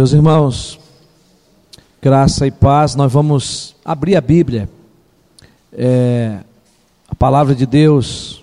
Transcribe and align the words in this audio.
Meus 0.00 0.14
irmãos, 0.14 0.80
graça 2.00 2.46
e 2.46 2.50
paz, 2.50 2.94
nós 2.94 3.12
vamos 3.12 3.76
abrir 3.84 4.16
a 4.16 4.20
Bíblia, 4.22 4.66
é, 5.74 6.40
a 7.06 7.14
palavra 7.14 7.54
de 7.54 7.66
Deus, 7.66 8.42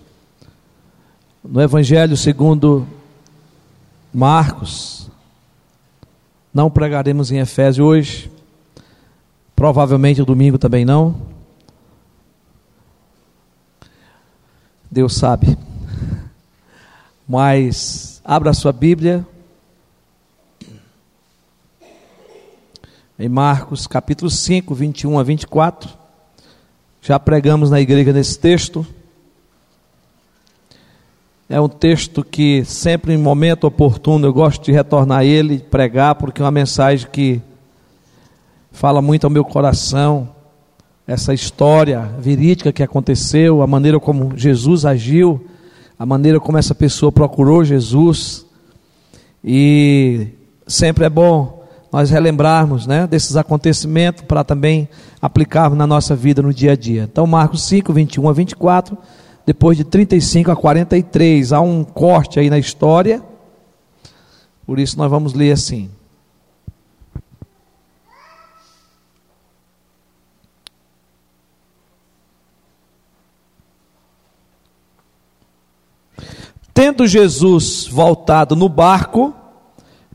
no 1.43 1.59
Evangelho 1.59 2.15
segundo 2.15 2.87
Marcos. 4.13 5.09
Não 6.53 6.69
pregaremos 6.69 7.31
em 7.31 7.39
Efésio 7.39 7.85
hoje, 7.85 8.31
provavelmente 9.55 10.21
o 10.21 10.25
domingo 10.25 10.59
também 10.59 10.85
não. 10.85 11.19
Deus 14.91 15.15
sabe. 15.15 15.57
Mas 17.27 18.21
abra 18.23 18.51
a 18.51 18.53
sua 18.53 18.71
Bíblia 18.71 19.25
em 23.19 23.27
Marcos 23.27 23.87
capítulo 23.87 24.29
5, 24.29 24.75
21 24.75 25.17
a 25.17 25.23
24. 25.23 25.89
Já 27.01 27.19
pregamos 27.19 27.71
na 27.71 27.81
igreja 27.81 28.13
nesse 28.13 28.37
texto. 28.37 28.85
É 31.49 31.59
um 31.59 31.67
texto 31.67 32.23
que 32.23 32.63
sempre 32.63 33.13
em 33.13 33.17
momento 33.17 33.65
oportuno 33.65 34.27
eu 34.27 34.33
gosto 34.33 34.65
de 34.65 34.71
retornar 34.71 35.19
a 35.19 35.25
ele, 35.25 35.57
pregar, 35.57 36.13
porque 36.15 36.41
é 36.41 36.45
uma 36.45 36.51
mensagem 36.51 37.07
que 37.11 37.41
fala 38.71 39.01
muito 39.01 39.23
ao 39.23 39.31
meu 39.31 39.43
coração. 39.43 40.29
Essa 41.07 41.33
história 41.33 42.01
verídica 42.19 42.71
que 42.71 42.83
aconteceu, 42.83 43.63
a 43.63 43.67
maneira 43.67 43.99
como 43.99 44.37
Jesus 44.37 44.85
agiu, 44.85 45.43
a 45.97 46.05
maneira 46.05 46.39
como 46.39 46.57
essa 46.57 46.75
pessoa 46.75 47.11
procurou 47.11 47.63
Jesus. 47.63 48.45
E 49.43 50.27
sempre 50.67 51.05
é 51.05 51.09
bom 51.09 51.56
nós 51.91 52.09
relembrarmos 52.09 52.85
né, 52.85 53.07
desses 53.07 53.35
acontecimentos 53.35 54.23
para 54.23 54.43
também 54.43 54.89
aplicarmos 55.21 55.77
na 55.77 55.87
nossa 55.87 56.15
vida 56.15 56.41
no 56.41 56.53
dia 56.53 56.73
a 56.73 56.75
dia. 56.75 57.03
Então, 57.03 57.25
Marcos 57.25 57.63
5, 57.63 57.93
21 57.93 58.29
a 58.29 58.33
24, 58.33 58.97
depois 59.45 59.77
de 59.77 59.83
35 59.83 60.51
a 60.51 60.55
43, 60.55 61.53
há 61.53 61.61
um 61.61 61.83
corte 61.83 62.39
aí 62.39 62.49
na 62.49 62.59
história, 62.59 63.23
por 64.65 64.79
isso 64.79 64.97
nós 64.97 65.09
vamos 65.09 65.33
ler 65.33 65.53
assim. 65.53 65.89
Tendo 76.73 77.07
Jesus 77.07 77.87
voltado 77.87 78.55
no 78.55 78.69
barco 78.69 79.33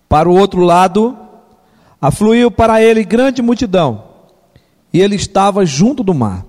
para 0.09 0.29
o 0.29 0.39
outro 0.39 0.61
lado, 0.61 1.22
Afluiu 2.03 2.51
para 2.51 2.83
ele 2.83 3.05
grande 3.05 3.41
multidão, 3.41 4.03
e 4.93 5.01
ele 5.01 5.15
estava 5.15 5.65
junto 5.65 6.03
do 6.03 6.13
mar. 6.13 6.45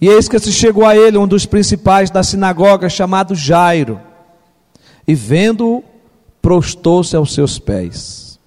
E 0.00 0.08
eis 0.08 0.30
que 0.30 0.38
se 0.38 0.50
chegou 0.50 0.86
a 0.86 0.96
ele 0.96 1.18
um 1.18 1.28
dos 1.28 1.44
principais 1.44 2.10
da 2.10 2.22
sinagoga, 2.22 2.88
chamado 2.88 3.34
Jairo, 3.34 4.00
e 5.06 5.14
vendo-o, 5.14 5.84
prostou-se 6.40 7.14
aos 7.14 7.34
seus 7.34 7.58
pés. 7.58 8.40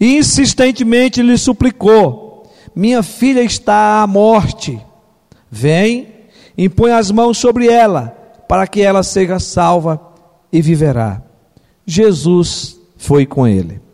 E 0.00 0.16
insistentemente 0.16 1.20
lhe 1.20 1.36
suplicou: 1.36 2.50
Minha 2.74 3.02
filha 3.02 3.42
está 3.42 4.00
à 4.02 4.06
morte. 4.06 4.80
Vem, 5.50 6.08
impõe 6.56 6.92
as 6.92 7.10
mãos 7.10 7.36
sobre 7.36 7.68
ela, 7.68 8.16
para 8.48 8.66
que 8.66 8.80
ela 8.80 9.02
seja 9.02 9.38
salva 9.38 10.00
e 10.50 10.62
viverá. 10.62 11.20
Jesus 11.84 12.80
foi 12.96 13.26
com 13.26 13.46
ele. 13.46 13.87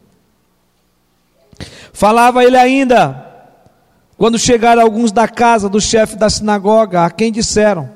Falava 1.94 2.42
ele 2.42 2.56
ainda, 2.56 3.24
quando 4.18 4.36
chegaram 4.36 4.82
alguns 4.82 5.12
da 5.12 5.28
casa 5.28 5.68
do 5.68 5.80
chefe 5.80 6.16
da 6.16 6.28
sinagoga, 6.28 7.04
a 7.04 7.10
quem 7.10 7.30
disseram: 7.30 7.88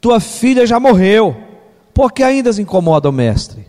Tua 0.00 0.20
filha 0.20 0.64
já 0.64 0.78
morreu, 0.78 1.36
porque 1.92 2.22
ainda 2.22 2.52
se 2.52 2.62
incomoda 2.62 3.08
o 3.08 3.12
mestre? 3.12 3.66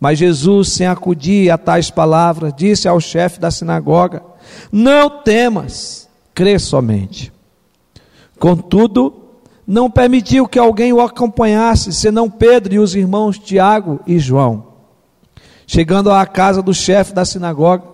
Mas 0.00 0.18
Jesus, 0.18 0.72
sem 0.72 0.88
acudir 0.88 1.52
a 1.52 1.56
tais 1.56 1.88
palavras, 1.88 2.52
disse 2.52 2.88
ao 2.88 3.00
chefe 3.00 3.38
da 3.38 3.48
sinagoga: 3.48 4.24
Não 4.72 5.08
temas, 5.08 6.08
crê 6.34 6.58
somente. 6.58 7.32
Contudo, 8.40 9.14
não 9.64 9.88
permitiu 9.88 10.48
que 10.48 10.58
alguém 10.58 10.92
o 10.92 11.00
acompanhasse, 11.00 11.92
senão 11.92 12.28
Pedro 12.28 12.74
e 12.74 12.80
os 12.80 12.96
irmãos 12.96 13.38
Tiago 13.38 14.00
e 14.04 14.18
João. 14.18 14.66
Chegando 15.64 16.10
à 16.10 16.26
casa 16.26 16.60
do 16.60 16.74
chefe 16.74 17.14
da 17.14 17.24
sinagoga, 17.24 17.93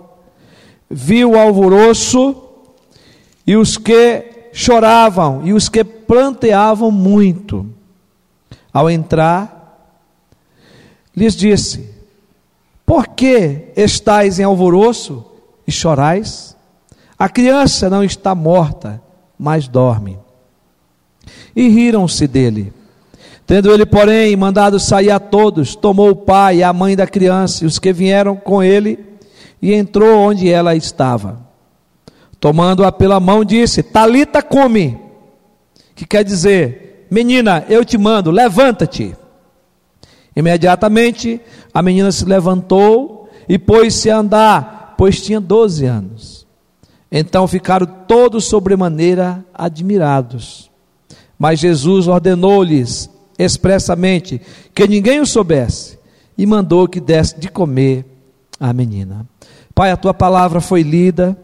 viu 0.90 1.32
o 1.32 1.38
alvoroço 1.38 2.36
e 3.46 3.56
os 3.56 3.76
que 3.76 4.24
choravam 4.52 5.46
e 5.46 5.52
os 5.52 5.68
que 5.68 5.84
planteavam 5.84 6.90
muito. 6.90 7.66
Ao 8.72 8.90
entrar, 8.90 9.96
lhes 11.16 11.36
disse: 11.36 11.88
Por 12.84 13.08
que 13.08 13.72
estáis 13.76 14.38
em 14.38 14.44
alvoroço 14.44 15.24
e 15.66 15.72
chorais? 15.72 16.56
A 17.18 17.28
criança 17.28 17.90
não 17.90 18.02
está 18.02 18.34
morta, 18.34 19.00
mas 19.38 19.68
dorme. 19.68 20.18
E 21.54 21.68
riram-se 21.68 22.26
dele. 22.26 22.72
Tendo 23.46 23.72
ele, 23.72 23.84
porém, 23.84 24.34
mandado 24.36 24.78
sair 24.78 25.10
a 25.10 25.18
todos, 25.18 25.74
tomou 25.74 26.10
o 26.10 26.16
pai 26.16 26.58
e 26.58 26.62
a 26.62 26.72
mãe 26.72 26.94
da 26.94 27.06
criança 27.06 27.64
e 27.64 27.66
os 27.66 27.78
que 27.80 27.92
vieram 27.92 28.36
com 28.36 28.62
ele 28.62 29.09
e 29.60 29.74
entrou 29.74 30.18
onde 30.18 30.50
ela 30.50 30.74
estava. 30.74 31.40
Tomando-a 32.38 32.90
pela 32.90 33.20
mão, 33.20 33.44
disse: 33.44 33.82
Talita 33.82 34.42
come, 34.42 34.98
que 35.94 36.06
quer 36.06 36.24
dizer, 36.24 37.06
menina, 37.10 37.64
eu 37.68 37.84
te 37.84 37.98
mando, 37.98 38.30
levanta-te. 38.30 39.14
Imediatamente 40.34 41.40
a 41.74 41.82
menina 41.82 42.10
se 42.10 42.24
levantou 42.24 43.28
e 43.48 43.58
pôs-se 43.58 44.10
a 44.10 44.18
andar, 44.18 44.94
pois 44.96 45.20
tinha 45.20 45.40
doze 45.40 45.84
anos. 45.84 46.46
Então 47.10 47.48
ficaram 47.48 47.86
todos 48.06 48.44
sobremaneira 48.44 49.44
admirados. 49.52 50.70
Mas 51.38 51.58
Jesus 51.58 52.06
ordenou-lhes 52.06 53.10
expressamente 53.38 54.40
que 54.74 54.86
ninguém 54.86 55.20
o 55.20 55.26
soubesse 55.26 55.98
e 56.38 56.46
mandou 56.46 56.86
que 56.86 57.00
desse 57.00 57.38
de 57.40 57.48
comer 57.48 58.04
à 58.58 58.72
menina. 58.72 59.26
Pai, 59.80 59.90
a 59.90 59.96
tua 59.96 60.12
palavra 60.12 60.60
foi 60.60 60.82
lida. 60.82 61.34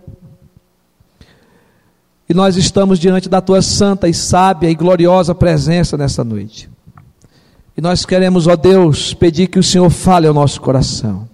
E 2.29 2.35
nós 2.35 2.59
estamos 2.59 2.99
diante 2.99 3.31
da 3.31 3.41
tua 3.41 3.63
santa 3.63 4.11
e 4.11 4.13
sábia 4.13 4.69
e 4.69 4.75
gloriosa 4.75 5.35
presença 5.35 5.97
nessa 5.97 6.23
noite. 6.23 6.69
E 7.75 7.81
nós 7.81 8.05
queremos, 8.05 8.47
ó 8.47 8.55
Deus, 8.55 9.15
pedir 9.15 9.47
que 9.47 9.59
o 9.59 9.63
Senhor 9.63 9.89
fale 9.89 10.27
ao 10.27 10.35
nosso 10.35 10.61
coração. 10.61 11.27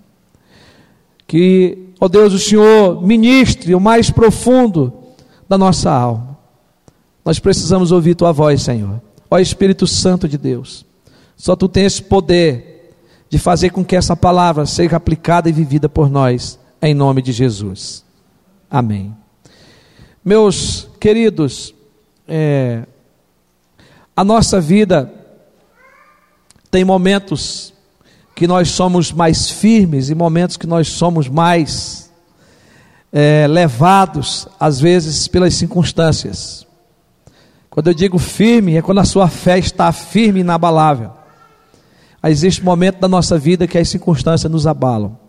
Que, 1.26 1.88
ó 2.00 2.06
Deus, 2.06 2.34
o 2.34 2.38
Senhor 2.38 3.02
ministre 3.02 3.74
o 3.74 3.80
mais 3.80 4.08
profundo 4.08 4.92
da 5.48 5.58
nossa 5.58 5.90
alma. 5.90 6.38
Nós 7.24 7.40
precisamos 7.40 7.90
ouvir 7.90 8.14
tua 8.14 8.30
voz, 8.30 8.62
Senhor. 8.62 9.02
Ó 9.28 9.40
Espírito 9.40 9.88
Santo 9.88 10.28
de 10.28 10.38
Deus. 10.38 10.86
Só 11.36 11.56
tu 11.56 11.68
tens 11.68 11.98
poder 11.98 12.94
de 13.28 13.40
fazer 13.40 13.70
com 13.70 13.84
que 13.84 13.96
essa 13.96 14.14
palavra 14.14 14.64
seja 14.66 14.94
aplicada 14.94 15.48
e 15.48 15.52
vivida 15.52 15.88
por 15.88 16.08
nós 16.08 16.61
em 16.82 16.94
nome 16.94 17.22
de 17.22 17.30
Jesus. 17.30 18.04
Amém. 18.68 19.14
Meus 20.24 20.88
queridos, 20.98 21.72
é, 22.26 22.84
a 24.16 24.24
nossa 24.24 24.60
vida 24.60 25.12
tem 26.70 26.84
momentos 26.84 27.72
que 28.34 28.46
nós 28.46 28.70
somos 28.70 29.12
mais 29.12 29.50
firmes 29.50 30.10
e 30.10 30.14
momentos 30.14 30.56
que 30.56 30.66
nós 30.66 30.88
somos 30.88 31.28
mais 31.28 32.10
é, 33.12 33.46
levados, 33.46 34.48
às 34.58 34.80
vezes, 34.80 35.28
pelas 35.28 35.54
circunstâncias. 35.54 36.66
Quando 37.70 37.88
eu 37.88 37.94
digo 37.94 38.18
firme, 38.18 38.76
é 38.76 38.82
quando 38.82 38.98
a 38.98 39.04
sua 39.04 39.28
fé 39.28 39.58
está 39.58 39.92
firme 39.92 40.40
e 40.40 40.42
inabalável. 40.42 41.12
Existe 42.24 42.60
um 42.60 42.64
momento 42.64 43.00
da 43.00 43.08
nossa 43.08 43.38
vida 43.38 43.66
que 43.66 43.78
as 43.78 43.88
circunstâncias 43.88 44.50
nos 44.50 44.66
abalam. 44.66 45.21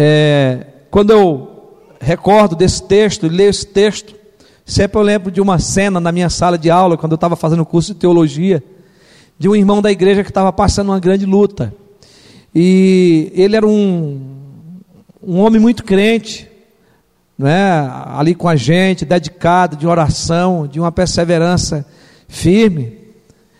É, 0.00 0.64
quando 0.92 1.10
eu 1.10 1.76
recordo 2.00 2.54
desse 2.54 2.84
texto 2.84 3.26
leio 3.26 3.50
esse 3.50 3.66
texto, 3.66 4.14
sempre 4.64 4.96
eu 4.96 5.02
lembro 5.02 5.28
de 5.28 5.40
uma 5.40 5.58
cena 5.58 5.98
na 5.98 6.12
minha 6.12 6.30
sala 6.30 6.56
de 6.56 6.70
aula, 6.70 6.96
quando 6.96 7.10
eu 7.10 7.16
estava 7.16 7.34
fazendo 7.34 7.62
o 7.62 7.66
curso 7.66 7.92
de 7.92 7.98
teologia, 7.98 8.62
de 9.36 9.48
um 9.48 9.56
irmão 9.56 9.82
da 9.82 9.90
igreja 9.90 10.22
que 10.22 10.30
estava 10.30 10.52
passando 10.52 10.90
uma 10.90 11.00
grande 11.00 11.26
luta. 11.26 11.74
E 12.54 13.32
ele 13.34 13.56
era 13.56 13.66
um, 13.66 14.38
um 15.20 15.40
homem 15.40 15.60
muito 15.60 15.82
crente, 15.82 16.48
né, 17.36 17.90
ali 18.06 18.36
com 18.36 18.48
a 18.48 18.54
gente, 18.54 19.04
dedicado, 19.04 19.74
de 19.74 19.84
oração, 19.84 20.68
de 20.68 20.78
uma 20.78 20.92
perseverança 20.92 21.84
firme. 22.28 22.98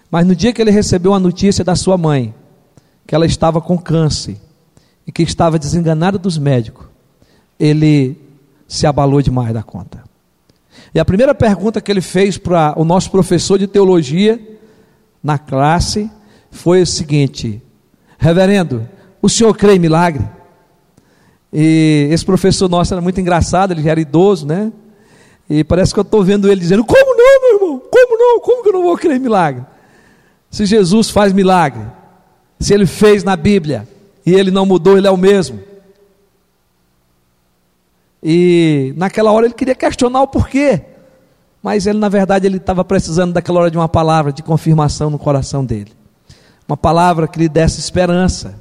Mas 0.08 0.24
no 0.24 0.36
dia 0.36 0.52
que 0.52 0.62
ele 0.62 0.70
recebeu 0.70 1.12
a 1.14 1.18
notícia 1.18 1.64
da 1.64 1.74
sua 1.74 1.98
mãe, 1.98 2.32
que 3.08 3.12
ela 3.12 3.26
estava 3.26 3.60
com 3.60 3.76
câncer, 3.76 4.36
e 5.08 5.12
que 5.12 5.22
estava 5.22 5.58
desenganado 5.58 6.18
dos 6.18 6.36
médicos, 6.36 6.84
ele 7.58 8.20
se 8.68 8.86
abalou 8.86 9.22
demais 9.22 9.54
da 9.54 9.62
conta. 9.62 10.04
E 10.94 11.00
a 11.00 11.04
primeira 11.04 11.34
pergunta 11.34 11.80
que 11.80 11.90
ele 11.90 12.02
fez 12.02 12.36
para 12.36 12.74
o 12.76 12.84
nosso 12.84 13.10
professor 13.10 13.58
de 13.58 13.66
teologia 13.66 14.38
na 15.24 15.38
classe 15.38 16.10
foi 16.50 16.82
o 16.82 16.86
seguinte: 16.86 17.62
Reverendo, 18.18 18.86
o 19.22 19.30
senhor 19.30 19.56
crê 19.56 19.76
em 19.76 19.78
milagre? 19.78 20.28
E 21.50 22.08
esse 22.10 22.24
professor 22.24 22.68
nosso 22.68 22.92
era 22.92 23.00
muito 23.00 23.18
engraçado, 23.18 23.72
ele 23.72 23.82
já 23.82 23.92
era 23.92 24.00
idoso, 24.00 24.46
né? 24.46 24.70
E 25.48 25.64
parece 25.64 25.94
que 25.94 26.00
eu 26.00 26.02
estou 26.02 26.22
vendo 26.22 26.50
ele 26.50 26.60
dizendo: 26.60 26.84
Como 26.84 27.16
não, 27.16 27.40
meu 27.40 27.54
irmão? 27.54 27.82
Como 27.90 28.18
não? 28.18 28.40
Como 28.40 28.62
que 28.62 28.68
eu 28.68 28.74
não 28.74 28.82
vou 28.82 28.98
crer 28.98 29.16
em 29.16 29.20
milagre? 29.20 29.64
Se 30.50 30.66
Jesus 30.66 31.08
faz 31.08 31.32
milagre, 31.32 31.82
se 32.60 32.74
ele 32.74 32.84
fez 32.84 33.24
na 33.24 33.36
Bíblia 33.36 33.88
e 34.28 34.34
ele 34.34 34.50
não 34.50 34.66
mudou, 34.66 34.98
ele 34.98 35.06
é 35.06 35.10
o 35.10 35.16
mesmo. 35.16 35.58
E 38.22 38.92
naquela 38.94 39.32
hora 39.32 39.46
ele 39.46 39.54
queria 39.54 39.74
questionar 39.74 40.20
o 40.20 40.26
porquê, 40.26 40.82
mas 41.62 41.86
ele 41.86 41.98
na 41.98 42.10
verdade 42.10 42.46
ele 42.46 42.58
estava 42.58 42.84
precisando 42.84 43.32
daquela 43.32 43.60
hora 43.60 43.70
de 43.70 43.78
uma 43.78 43.88
palavra 43.88 44.30
de 44.30 44.42
confirmação 44.42 45.08
no 45.08 45.18
coração 45.18 45.64
dele, 45.64 45.92
uma 46.68 46.76
palavra 46.76 47.26
que 47.26 47.38
lhe 47.38 47.48
desse 47.48 47.80
esperança. 47.80 48.60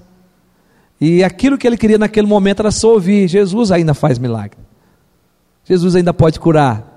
E 1.02 1.22
aquilo 1.22 1.58
que 1.58 1.68
ele 1.68 1.76
queria 1.76 1.98
naquele 1.98 2.28
momento 2.28 2.62
era 2.62 2.72
só 2.72 2.94
ouvir: 2.94 3.28
Jesus 3.28 3.70
ainda 3.70 3.94
faz 3.94 4.18
milagre, 4.18 4.60
Jesus 5.66 5.98
ainda 5.98 6.14
pode 6.14 6.40
curar. 6.40 6.96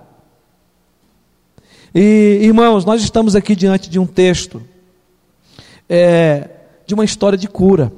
E 1.93 2.38
irmãos, 2.40 2.84
nós 2.84 3.02
estamos 3.02 3.34
aqui 3.34 3.56
diante 3.56 3.90
de 3.90 3.99
um 3.99 4.06
texto 4.06 4.62
é, 5.88 6.49
de 6.87 6.94
uma 6.94 7.05
história 7.05 7.37
de 7.37 7.49
cura, 7.49 7.93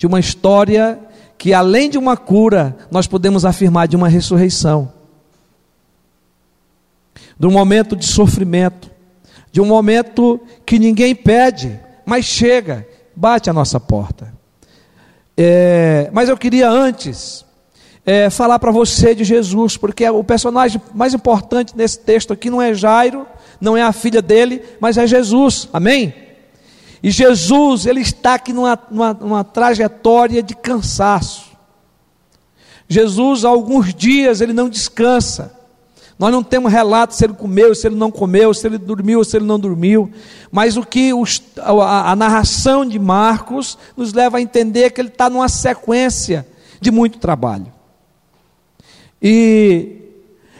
de 0.00 0.06
uma 0.06 0.18
história 0.18 0.98
que 1.36 1.52
além 1.52 1.90
de 1.90 1.98
uma 1.98 2.16
cura, 2.16 2.74
nós 2.90 3.06
podemos 3.06 3.44
afirmar 3.44 3.86
de 3.86 3.96
uma 3.96 4.08
ressurreição, 4.08 4.90
de 7.38 7.46
um 7.46 7.50
momento 7.50 7.94
de 7.94 8.06
sofrimento, 8.06 8.90
de 9.52 9.60
um 9.60 9.66
momento 9.66 10.40
que 10.64 10.78
ninguém 10.78 11.14
pede, 11.14 11.78
mas 12.06 12.24
chega, 12.24 12.88
bate 13.14 13.50
a 13.50 13.52
nossa 13.52 13.78
porta. 13.78 14.32
É, 15.36 16.08
mas 16.14 16.30
eu 16.30 16.36
queria 16.36 16.70
antes 16.70 17.44
é, 18.06 18.30
falar 18.30 18.58
para 18.58 18.70
você 18.70 19.14
de 19.14 19.22
Jesus, 19.22 19.76
porque 19.76 20.08
o 20.08 20.24
personagem 20.24 20.80
mais 20.94 21.12
importante 21.12 21.76
nesse 21.76 21.98
texto 21.98 22.32
aqui 22.32 22.48
não 22.48 22.62
é 22.62 22.72
Jairo, 22.72 23.26
não 23.60 23.76
é 23.76 23.82
a 23.82 23.92
filha 23.92 24.22
dele, 24.22 24.62
mas 24.80 24.96
é 24.96 25.06
Jesus, 25.06 25.68
amém? 25.74 26.29
E 27.02 27.10
Jesus, 27.10 27.86
ele 27.86 28.00
está 28.00 28.34
aqui 28.34 28.52
numa, 28.52 28.78
numa, 28.90 29.14
numa 29.14 29.44
trajetória 29.44 30.42
de 30.42 30.54
cansaço. 30.54 31.50
Jesus, 32.88 33.44
há 33.44 33.48
alguns 33.48 33.94
dias, 33.94 34.40
ele 34.40 34.52
não 34.52 34.68
descansa. 34.68 35.58
Nós 36.18 36.30
não 36.30 36.42
temos 36.42 36.70
relato 36.70 37.14
se 37.14 37.24
ele 37.24 37.32
comeu, 37.32 37.74
se 37.74 37.86
ele 37.86 37.96
não 37.96 38.10
comeu, 38.10 38.52
se 38.52 38.66
ele 38.66 38.76
dormiu 38.76 39.20
ou 39.20 39.24
se 39.24 39.38
ele 39.38 39.46
não 39.46 39.58
dormiu. 39.58 40.10
Mas 40.52 40.76
o 40.76 40.82
que 40.82 41.14
os, 41.14 41.42
a, 41.56 42.10
a, 42.10 42.16
narração 42.16 42.84
de 42.84 42.98
Marcos 42.98 43.78
nos 43.96 44.12
leva 44.12 44.36
a 44.36 44.40
entender 44.42 44.90
que 44.90 45.00
ele 45.00 45.08
está 45.08 45.30
numa 45.30 45.48
sequência 45.48 46.46
de 46.78 46.90
muito 46.90 47.18
trabalho. 47.18 47.72
E 49.22 49.96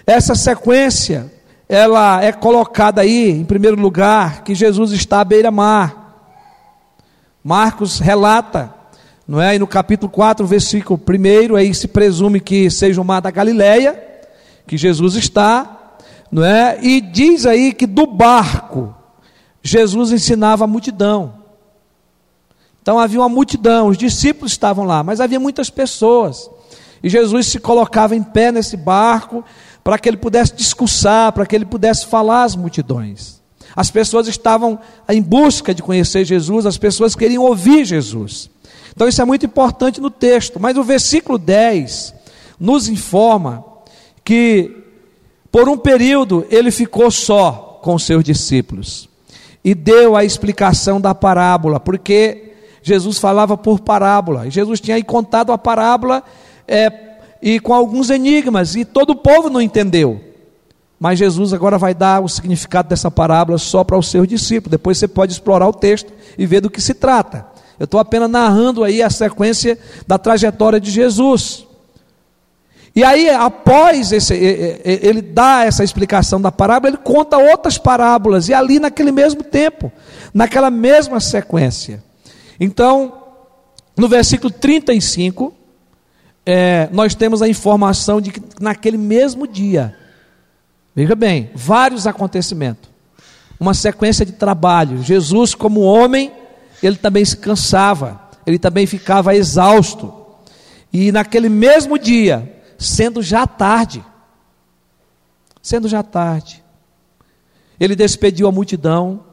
essa 0.06 0.34
sequência, 0.34 1.30
ela 1.68 2.24
é 2.24 2.32
colocada 2.32 3.02
aí, 3.02 3.28
em 3.30 3.44
primeiro 3.44 3.78
lugar, 3.78 4.42
que 4.42 4.54
Jesus 4.54 4.92
está 4.92 5.20
à 5.20 5.24
beira-mar. 5.24 5.99
Marcos 7.42 7.98
relata, 7.98 8.74
não 9.26 9.40
é? 9.40 9.54
E 9.54 9.58
no 9.58 9.66
capítulo 9.66 10.10
4, 10.10 10.46
versículo 10.46 11.00
1, 11.00 11.56
aí 11.56 11.74
se 11.74 11.88
presume 11.88 12.40
que 12.40 12.70
seja 12.70 13.00
o 13.00 13.04
mar 13.04 13.20
da 13.20 13.30
Galileia, 13.30 14.00
que 14.66 14.76
Jesus 14.76 15.14
está, 15.16 15.96
não 16.30 16.44
é? 16.44 16.78
E 16.82 17.00
diz 17.00 17.46
aí 17.46 17.72
que 17.72 17.86
do 17.86 18.06
barco 18.06 18.94
Jesus 19.62 20.12
ensinava 20.12 20.64
a 20.64 20.66
multidão. 20.66 21.34
Então 22.82 22.98
havia 22.98 23.20
uma 23.20 23.28
multidão, 23.28 23.88
os 23.88 23.98
discípulos 23.98 24.52
estavam 24.52 24.84
lá, 24.84 25.02
mas 25.02 25.20
havia 25.20 25.40
muitas 25.40 25.70
pessoas. 25.70 26.50
E 27.02 27.08
Jesus 27.08 27.46
se 27.46 27.58
colocava 27.58 28.14
em 28.14 28.22
pé 28.22 28.52
nesse 28.52 28.76
barco 28.76 29.44
para 29.82 29.98
que 29.98 30.08
ele 30.08 30.16
pudesse 30.16 30.54
discursar, 30.54 31.32
para 31.32 31.46
que 31.46 31.54
ele 31.54 31.64
pudesse 31.64 32.06
falar 32.06 32.44
às 32.44 32.54
multidões. 32.54 33.39
As 33.74 33.90
pessoas 33.90 34.26
estavam 34.28 34.78
em 35.08 35.22
busca 35.22 35.74
de 35.74 35.82
conhecer 35.82 36.24
Jesus, 36.24 36.66
as 36.66 36.78
pessoas 36.78 37.14
queriam 37.14 37.44
ouvir 37.44 37.84
Jesus. 37.84 38.50
Então 38.94 39.08
isso 39.08 39.22
é 39.22 39.24
muito 39.24 39.46
importante 39.46 40.00
no 40.00 40.10
texto, 40.10 40.58
mas 40.60 40.76
o 40.76 40.82
versículo 40.82 41.38
10 41.38 42.14
nos 42.58 42.88
informa 42.88 43.64
que 44.24 44.76
por 45.50 45.68
um 45.68 45.76
período 45.76 46.46
ele 46.50 46.70
ficou 46.70 47.10
só 47.10 47.80
com 47.82 47.98
seus 47.98 48.22
discípulos 48.22 49.08
e 49.64 49.74
deu 49.74 50.16
a 50.16 50.24
explicação 50.24 51.00
da 51.00 51.14
parábola, 51.14 51.78
porque 51.78 52.52
Jesus 52.82 53.18
falava 53.18 53.56
por 53.56 53.80
parábola, 53.80 54.46
e 54.46 54.50
Jesus 54.50 54.80
tinha 54.80 54.96
aí 54.96 55.02
contado 55.02 55.52
a 55.52 55.58
parábola 55.58 56.22
é, 56.66 56.92
e 57.42 57.60
com 57.60 57.74
alguns 57.74 58.10
enigmas, 58.10 58.74
e 58.74 58.84
todo 58.84 59.10
o 59.10 59.16
povo 59.16 59.50
não 59.50 59.60
entendeu. 59.60 60.29
Mas 61.00 61.18
Jesus 61.18 61.54
agora 61.54 61.78
vai 61.78 61.94
dar 61.94 62.22
o 62.22 62.28
significado 62.28 62.90
dessa 62.90 63.10
parábola 63.10 63.56
só 63.56 63.82
para 63.82 63.96
os 63.96 64.10
seus 64.10 64.28
discípulos. 64.28 64.70
Depois 64.70 64.98
você 64.98 65.08
pode 65.08 65.32
explorar 65.32 65.66
o 65.66 65.72
texto 65.72 66.12
e 66.36 66.44
ver 66.44 66.60
do 66.60 66.68
que 66.68 66.80
se 66.80 66.92
trata. 66.92 67.46
Eu 67.78 67.84
estou 67.84 67.98
apenas 67.98 68.30
narrando 68.30 68.84
aí 68.84 69.02
a 69.02 69.08
sequência 69.08 69.78
da 70.06 70.18
trajetória 70.18 70.78
de 70.78 70.90
Jesus. 70.90 71.66
E 72.94 73.02
aí, 73.02 73.30
após 73.30 74.12
esse, 74.12 74.34
ele 74.34 75.22
dá 75.22 75.64
essa 75.64 75.82
explicação 75.82 76.38
da 76.38 76.52
parábola, 76.52 76.90
ele 76.90 77.02
conta 77.02 77.38
outras 77.38 77.78
parábolas, 77.78 78.48
e 78.48 78.54
ali 78.54 78.78
naquele 78.78 79.12
mesmo 79.12 79.42
tempo, 79.42 79.90
naquela 80.34 80.70
mesma 80.70 81.18
sequência. 81.20 82.02
Então, 82.58 83.14
no 83.96 84.08
versículo 84.08 84.50
35, 84.50 85.54
é, 86.44 86.88
nós 86.92 87.14
temos 87.14 87.40
a 87.40 87.48
informação 87.48 88.20
de 88.20 88.32
que 88.32 88.42
naquele 88.60 88.98
mesmo 88.98 89.46
dia, 89.46 89.96
Veja 91.00 91.14
bem, 91.14 91.50
vários 91.54 92.06
acontecimentos. 92.06 92.90
Uma 93.58 93.72
sequência 93.72 94.26
de 94.26 94.32
trabalho. 94.32 95.02
Jesus, 95.02 95.54
como 95.54 95.80
homem, 95.80 96.30
ele 96.82 96.96
também 96.96 97.24
se 97.24 97.38
cansava, 97.38 98.20
ele 98.46 98.58
também 98.58 98.86
ficava 98.86 99.34
exausto. 99.34 100.12
E 100.92 101.10
naquele 101.10 101.48
mesmo 101.48 101.98
dia, 101.98 102.62
sendo 102.78 103.22
já 103.22 103.46
tarde, 103.46 104.04
sendo 105.62 105.88
já 105.88 106.02
tarde, 106.02 106.62
ele 107.80 107.96
despediu 107.96 108.46
a 108.46 108.52
multidão 108.52 109.24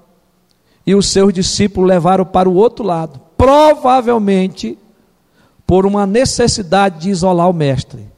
e 0.86 0.96
os 0.96 1.10
seus 1.10 1.34
discípulos 1.34 1.90
levaram 1.90 2.24
para 2.24 2.48
o 2.48 2.56
outro 2.56 2.86
lado, 2.86 3.20
provavelmente 3.38 4.78
por 5.66 5.86
uma 5.86 6.08
necessidade 6.08 7.02
de 7.02 7.10
isolar 7.10 7.50
o 7.50 7.54
mestre, 7.54 8.10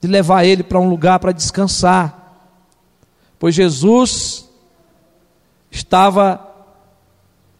de 0.00 0.08
levar 0.08 0.46
ele 0.46 0.62
para 0.62 0.80
um 0.80 0.88
lugar 0.88 1.18
para 1.18 1.32
descansar 1.32 2.25
pois 3.38 3.54
Jesus 3.54 4.48
estava 5.70 6.46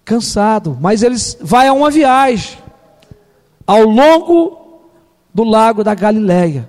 cansado, 0.05 0.77
mas 0.81 1.03
eles 1.03 1.37
vai 1.41 1.67
a 1.67 1.73
uma 1.73 1.91
viagem 1.91 2.59
ao 3.67 3.83
longo 3.83 4.81
do 5.35 5.43
lago 5.43 5.83
da 5.83 5.95
Galileia. 5.95 6.69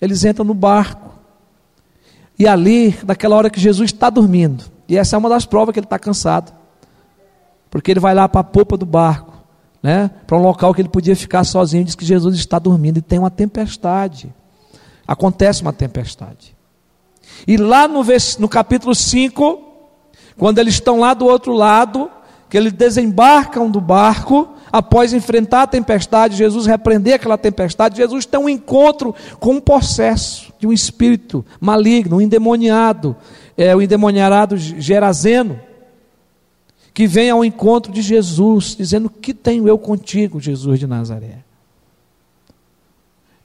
Eles 0.00 0.24
entram 0.24 0.44
no 0.44 0.52
barco. 0.52 1.14
E 2.38 2.46
ali, 2.46 2.98
naquela 3.06 3.36
hora 3.36 3.48
que 3.48 3.60
Jesus 3.60 3.90
está 3.90 4.10
dormindo, 4.10 4.64
e 4.88 4.98
essa 4.98 5.16
é 5.16 5.18
uma 5.18 5.28
das 5.28 5.46
provas 5.46 5.72
que 5.72 5.78
ele 5.78 5.86
está 5.86 5.98
cansado, 5.98 6.52
porque 7.70 7.90
ele 7.90 8.00
vai 8.00 8.14
lá 8.14 8.28
para 8.28 8.40
a 8.40 8.44
popa 8.44 8.76
do 8.76 8.84
barco, 8.84 9.32
né, 9.82 10.10
para 10.26 10.36
um 10.36 10.42
local 10.42 10.74
que 10.74 10.80
ele 10.82 10.88
podia 10.88 11.14
ficar 11.14 11.44
sozinho, 11.44 11.84
diz 11.84 11.94
que 11.94 12.04
Jesus 12.04 12.34
está 12.36 12.58
dormindo 12.58 12.98
e 12.98 13.02
tem 13.02 13.18
uma 13.18 13.30
tempestade. 13.30 14.34
Acontece 15.06 15.62
uma 15.62 15.72
tempestade. 15.72 16.55
E 17.46 17.56
lá 17.56 17.88
no, 17.88 18.02
no 18.38 18.48
capítulo 18.48 18.94
5, 18.94 19.62
quando 20.36 20.58
eles 20.58 20.74
estão 20.74 21.00
lá 21.00 21.14
do 21.14 21.26
outro 21.26 21.52
lado, 21.52 22.10
que 22.48 22.56
eles 22.56 22.72
desembarcam 22.72 23.70
do 23.70 23.80
barco, 23.80 24.48
após 24.70 25.12
enfrentar 25.12 25.62
a 25.62 25.66
tempestade, 25.66 26.36
Jesus 26.36 26.66
repreender 26.66 27.14
aquela 27.14 27.38
tempestade, 27.38 27.96
Jesus 27.96 28.26
tem 28.26 28.38
um 28.38 28.48
encontro 28.48 29.14
com 29.40 29.54
um 29.54 29.60
processo 29.60 30.52
de 30.58 30.66
um 30.66 30.72
espírito 30.72 31.44
maligno, 31.60 32.16
um 32.16 32.20
endemoniado, 32.20 33.16
é, 33.56 33.74
o 33.74 33.80
endemoniado 33.80 34.56
Gerazeno, 34.56 35.58
que 36.92 37.06
vem 37.06 37.30
ao 37.30 37.44
encontro 37.44 37.92
de 37.92 38.00
Jesus, 38.00 38.74
dizendo: 38.76 39.10
Que 39.10 39.34
tenho 39.34 39.68
eu 39.68 39.78
contigo, 39.78 40.40
Jesus 40.40 40.78
de 40.78 40.86
Nazaré? 40.86 41.45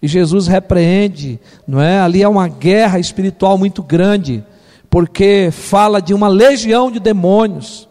E 0.01 0.07
Jesus 0.07 0.47
repreende, 0.47 1.39
não 1.67 1.79
é? 1.79 1.99
Ali 1.99 2.23
é 2.23 2.27
uma 2.27 2.47
guerra 2.47 2.97
espiritual 2.97 3.57
muito 3.57 3.83
grande, 3.83 4.43
porque 4.89 5.49
fala 5.51 6.01
de 6.01 6.13
uma 6.13 6.27
legião 6.27 6.91
de 6.91 6.99
demônios. 6.99 7.87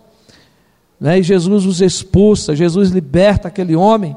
Né? 1.00 1.21
E 1.21 1.23
Jesus 1.23 1.64
os 1.64 1.81
expulsa, 1.81 2.57
Jesus 2.57 2.90
liberta 2.90 3.49
aquele 3.49 3.76
homem, 3.76 4.17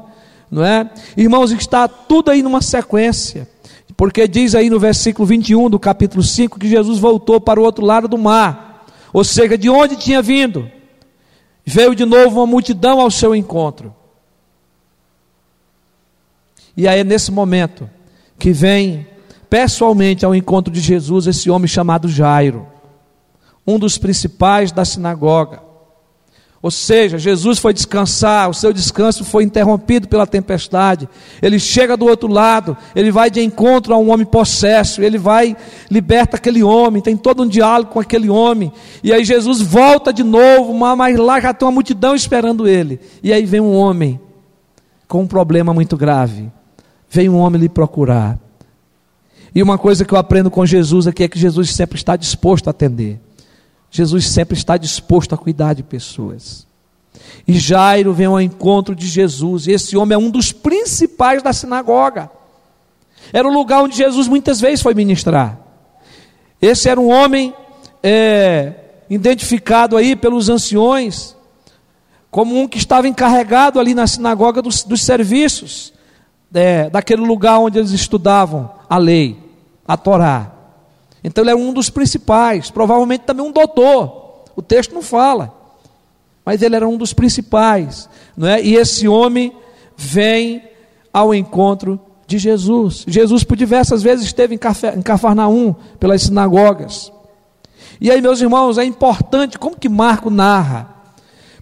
não 0.50 0.64
é? 0.64 0.90
Irmãos, 1.16 1.52
está 1.52 1.86
tudo 1.86 2.30
aí 2.30 2.42
numa 2.42 2.60
sequência. 2.60 3.48
Porque 3.96 4.26
diz 4.26 4.54
aí 4.54 4.68
no 4.68 4.80
versículo 4.80 5.26
21 5.26 5.70
do 5.70 5.78
capítulo 5.78 6.22
5 6.22 6.58
que 6.58 6.68
Jesus 6.68 6.98
voltou 6.98 7.40
para 7.40 7.60
o 7.60 7.62
outro 7.62 7.84
lado 7.84 8.08
do 8.08 8.18
mar. 8.18 8.86
Ou 9.12 9.22
seja, 9.22 9.56
de 9.56 9.70
onde 9.70 9.96
tinha 9.96 10.20
vindo? 10.20 10.68
Veio 11.64 11.94
de 11.94 12.04
novo 12.04 12.40
uma 12.40 12.46
multidão 12.46 13.00
ao 13.00 13.10
seu 13.10 13.34
encontro. 13.34 13.94
E 16.76 16.88
aí 16.88 17.00
é 17.00 17.04
nesse 17.04 17.30
momento 17.30 17.88
que 18.38 18.52
vem 18.52 19.06
pessoalmente 19.48 20.24
ao 20.24 20.34
encontro 20.34 20.72
de 20.72 20.80
Jesus 20.80 21.26
esse 21.26 21.48
homem 21.48 21.68
chamado 21.68 22.08
Jairo, 22.08 22.66
um 23.66 23.78
dos 23.78 23.96
principais 23.96 24.72
da 24.72 24.84
sinagoga. 24.84 25.62
Ou 26.64 26.70
seja, 26.70 27.18
Jesus 27.18 27.58
foi 27.58 27.74
descansar, 27.74 28.48
o 28.48 28.54
seu 28.54 28.72
descanso 28.72 29.22
foi 29.22 29.44
interrompido 29.44 30.08
pela 30.08 30.26
tempestade. 30.26 31.06
Ele 31.42 31.58
chega 31.58 31.94
do 31.94 32.06
outro 32.06 32.26
lado, 32.26 32.74
ele 32.96 33.12
vai 33.12 33.30
de 33.30 33.42
encontro 33.42 33.92
a 33.92 33.98
um 33.98 34.10
homem 34.10 34.24
possesso, 34.24 35.02
ele 35.02 35.18
vai, 35.18 35.54
liberta 35.90 36.38
aquele 36.38 36.62
homem, 36.62 37.02
tem 37.02 37.18
todo 37.18 37.42
um 37.42 37.46
diálogo 37.46 37.92
com 37.92 38.00
aquele 38.00 38.30
homem. 38.30 38.72
E 39.02 39.12
aí 39.12 39.26
Jesus 39.26 39.60
volta 39.60 40.10
de 40.10 40.22
novo, 40.22 40.72
mas 40.72 41.18
lá 41.18 41.38
já 41.38 41.52
tem 41.52 41.66
uma 41.66 41.72
multidão 41.72 42.14
esperando 42.14 42.66
ele. 42.66 42.98
E 43.22 43.30
aí 43.30 43.44
vem 43.44 43.60
um 43.60 43.74
homem 43.74 44.18
com 45.06 45.20
um 45.20 45.26
problema 45.26 45.74
muito 45.74 45.98
grave. 45.98 46.50
Vem 47.14 47.28
um 47.28 47.38
homem 47.38 47.60
lhe 47.60 47.68
procurar. 47.68 48.36
E 49.54 49.62
uma 49.62 49.78
coisa 49.78 50.04
que 50.04 50.12
eu 50.12 50.18
aprendo 50.18 50.50
com 50.50 50.66
Jesus 50.66 51.06
aqui 51.06 51.22
é 51.22 51.28
que 51.28 51.38
Jesus 51.38 51.70
sempre 51.70 51.96
está 51.96 52.16
disposto 52.16 52.66
a 52.66 52.72
atender. 52.72 53.20
Jesus 53.88 54.26
sempre 54.26 54.58
está 54.58 54.76
disposto 54.76 55.32
a 55.32 55.38
cuidar 55.38 55.74
de 55.74 55.84
pessoas. 55.84 56.66
E 57.46 57.56
Jairo 57.56 58.12
vem 58.12 58.26
ao 58.26 58.40
encontro 58.40 58.96
de 58.96 59.06
Jesus. 59.06 59.68
E 59.68 59.70
esse 59.70 59.96
homem 59.96 60.16
é 60.16 60.18
um 60.18 60.28
dos 60.28 60.50
principais 60.50 61.40
da 61.40 61.52
sinagoga. 61.52 62.28
Era 63.32 63.46
o 63.46 63.52
lugar 63.52 63.84
onde 63.84 63.96
Jesus 63.96 64.26
muitas 64.26 64.60
vezes 64.60 64.82
foi 64.82 64.92
ministrar. 64.92 65.56
Esse 66.60 66.88
era 66.88 67.00
um 67.00 67.12
homem 67.12 67.54
é, 68.02 68.72
identificado 69.08 69.96
aí 69.96 70.16
pelos 70.16 70.48
anciões 70.48 71.36
como 72.28 72.58
um 72.58 72.66
que 72.66 72.78
estava 72.78 73.06
encarregado 73.06 73.78
ali 73.78 73.94
na 73.94 74.08
sinagoga 74.08 74.60
dos, 74.60 74.82
dos 74.82 75.00
serviços 75.00 75.93
é, 76.54 76.88
daquele 76.88 77.22
lugar 77.22 77.58
onde 77.58 77.78
eles 77.78 77.90
estudavam 77.90 78.70
a 78.88 78.96
lei, 78.96 79.36
a 79.86 79.96
Torá. 79.96 80.52
Então 81.22 81.42
ele 81.42 81.50
é 81.50 81.56
um 81.56 81.72
dos 81.72 81.90
principais, 81.90 82.70
provavelmente 82.70 83.22
também 83.22 83.44
um 83.44 83.52
doutor. 83.52 84.44
O 84.54 84.62
texto 84.62 84.94
não 84.94 85.02
fala, 85.02 85.52
mas 86.44 86.62
ele 86.62 86.76
era 86.76 86.86
um 86.86 86.96
dos 86.96 87.12
principais, 87.12 88.08
não 88.36 88.46
é? 88.46 88.62
E 88.62 88.76
esse 88.76 89.08
homem 89.08 89.52
vem 89.96 90.62
ao 91.12 91.34
encontro 91.34 92.00
de 92.26 92.38
Jesus. 92.38 93.04
Jesus 93.06 93.42
por 93.42 93.56
diversas 93.56 94.02
vezes 94.02 94.26
esteve 94.26 94.54
em 94.54 95.02
Cafarnaum, 95.02 95.74
pelas 95.98 96.22
sinagogas. 96.22 97.12
E 98.00 98.10
aí, 98.10 98.20
meus 98.20 98.40
irmãos, 98.40 98.78
é 98.78 98.84
importante 98.84 99.58
como 99.58 99.76
que 99.76 99.88
Marco 99.88 100.30
narra, 100.30 100.88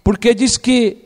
porque 0.03 0.33
diz 0.33 0.57
que 0.57 1.02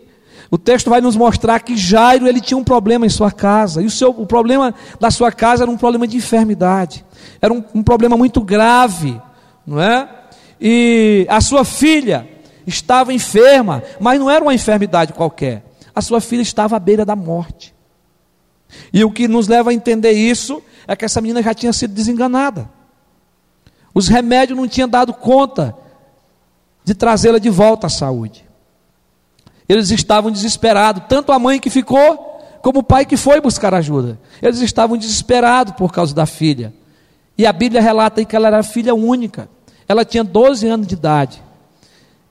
o 0.49 0.57
texto 0.57 0.89
vai 0.89 1.01
nos 1.01 1.15
mostrar 1.15 1.59
que 1.59 1.75
Jairo 1.75 2.27
ele 2.27 2.39
tinha 2.39 2.57
um 2.57 2.63
problema 2.63 3.05
em 3.05 3.09
sua 3.09 3.31
casa, 3.31 3.81
e 3.81 3.85
o, 3.85 3.91
seu, 3.91 4.09
o 4.09 4.25
problema 4.25 4.73
da 4.99 5.11
sua 5.11 5.31
casa 5.31 5.63
era 5.63 5.71
um 5.71 5.77
problema 5.77 6.07
de 6.07 6.17
enfermidade, 6.17 7.05
era 7.41 7.53
um, 7.53 7.63
um 7.73 7.83
problema 7.83 8.15
muito 8.15 8.41
grave, 8.41 9.19
não 9.65 9.81
é? 9.81 10.09
E 10.59 11.27
a 11.29 11.41
sua 11.41 11.65
filha 11.65 12.27
estava 12.65 13.13
enferma, 13.13 13.83
mas 13.99 14.19
não 14.19 14.29
era 14.29 14.43
uma 14.43 14.53
enfermidade 14.53 15.13
qualquer, 15.13 15.63
a 15.93 16.01
sua 16.01 16.21
filha 16.21 16.41
estava 16.41 16.75
à 16.75 16.79
beira 16.79 17.03
da 17.03 17.15
morte. 17.15 17.75
E 18.93 19.03
o 19.03 19.11
que 19.11 19.27
nos 19.27 19.47
leva 19.47 19.69
a 19.69 19.73
entender 19.73 20.11
isso 20.11 20.61
é 20.87 20.95
que 20.95 21.05
essa 21.05 21.21
menina 21.21 21.41
já 21.41 21.53
tinha 21.53 21.73
sido 21.73 21.93
desenganada. 21.93 22.69
Os 23.93 24.07
remédios 24.07 24.57
não 24.57 24.67
tinham 24.67 24.87
dado 24.87 25.13
conta 25.13 25.75
de 26.83 26.93
trazê-la 26.93 27.39
de 27.39 27.49
volta 27.49 27.87
à 27.87 27.89
saúde. 27.89 28.46
Eles 29.67 29.91
estavam 29.91 30.31
desesperados, 30.31 31.03
tanto 31.09 31.31
a 31.31 31.39
mãe 31.39 31.59
que 31.59 31.69
ficou, 31.69 32.39
como 32.61 32.79
o 32.79 32.83
pai 32.83 33.05
que 33.05 33.17
foi 33.17 33.41
buscar 33.41 33.73
ajuda. 33.73 34.17
Eles 34.41 34.61
estavam 34.61 34.97
desesperados 34.97 35.73
por 35.73 35.91
causa 35.91 36.13
da 36.15 36.25
filha. 36.25 36.73
E 37.37 37.45
a 37.45 37.53
Bíblia 37.53 37.81
relata 37.81 38.23
que 38.23 38.35
ela 38.35 38.47
era 38.47 38.63
filha 38.63 38.95
única. 38.95 39.49
Ela 39.87 40.03
tinha 40.03 40.23
12 40.23 40.67
anos 40.67 40.87
de 40.87 40.95
idade. 40.95 41.43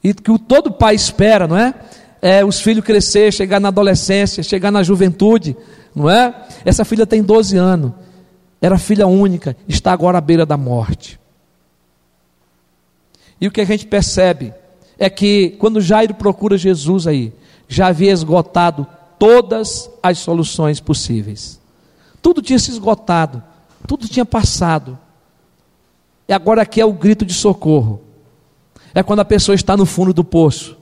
E 0.02 0.12
que 0.14 0.31
o 0.31 0.38
todo 0.38 0.71
pai 0.71 0.95
espera, 0.95 1.47
não 1.47 1.57
é? 1.57 1.75
é? 2.21 2.45
Os 2.45 2.61
filhos 2.61 2.85
crescer, 2.85 3.33
chegar 3.33 3.61
na 3.61 3.69
adolescência, 3.69 4.43
chegar 4.43 4.71
na 4.71 4.83
juventude, 4.83 5.57
não 5.95 6.11
é? 6.11 6.35
Essa 6.64 6.85
filha 6.85 7.07
tem 7.07 7.23
12 7.23 7.57
anos. 7.57 7.93
Era 8.61 8.78
filha 8.78 9.07
única, 9.07 9.57
está 9.69 9.93
agora 9.93 10.19
à 10.19 10.21
beira 10.21 10.47
da 10.47 10.57
morte. 10.57 11.21
E 13.40 13.47
o 13.47 13.50
que 13.50 13.61
a 13.61 13.64
gente 13.64 13.87
percebe 13.87 14.52
é 14.99 15.11
que 15.11 15.50
quando 15.59 15.81
Jairo 15.81 16.15
procura 16.15 16.57
Jesus 16.57 17.07
aí, 17.07 17.33
já 17.69 17.88
havia 17.88 18.12
esgotado 18.12 18.87
todas 19.19 19.91
as 20.03 20.19
soluções 20.19 20.81
possíveis. 20.81 21.61
Tudo 22.23 22.43
tinha 22.43 22.59
se 22.59 22.71
esgotado, 22.71 23.43
tudo 23.87 24.09
tinha 24.09 24.25
passado. 24.25 24.99
E 26.29 26.33
agora 26.33 26.62
aqui 26.62 26.81
é 26.81 26.85
o 26.85 26.93
grito 26.93 27.25
de 27.25 27.35
socorro. 27.35 28.03
É 28.95 29.03
quando 29.03 29.21
a 29.21 29.25
pessoa 29.25 29.55
está 29.55 29.76
no 29.76 29.87
fundo 29.87 30.12
do 30.12 30.25
poço. 30.25 30.76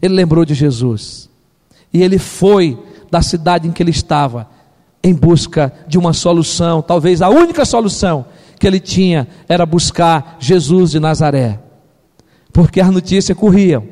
Ele 0.00 0.14
lembrou 0.14 0.44
de 0.44 0.54
Jesus. 0.54 1.28
E 1.92 2.02
ele 2.02 2.18
foi 2.18 2.78
da 3.10 3.20
cidade 3.22 3.68
em 3.68 3.72
que 3.72 3.82
ele 3.82 3.90
estava 3.90 4.48
em 5.02 5.12
busca 5.12 5.72
de 5.86 5.98
uma 5.98 6.14
solução, 6.14 6.80
talvez 6.80 7.20
a 7.20 7.28
única 7.28 7.66
solução 7.66 8.24
que 8.58 8.66
ele 8.66 8.80
tinha 8.80 9.28
era 9.46 9.66
buscar 9.66 10.38
Jesus 10.40 10.92
de 10.92 10.98
Nazaré 10.98 11.60
porque 12.54 12.80
as 12.80 12.88
notícias 12.88 13.36
corriam 13.36 13.84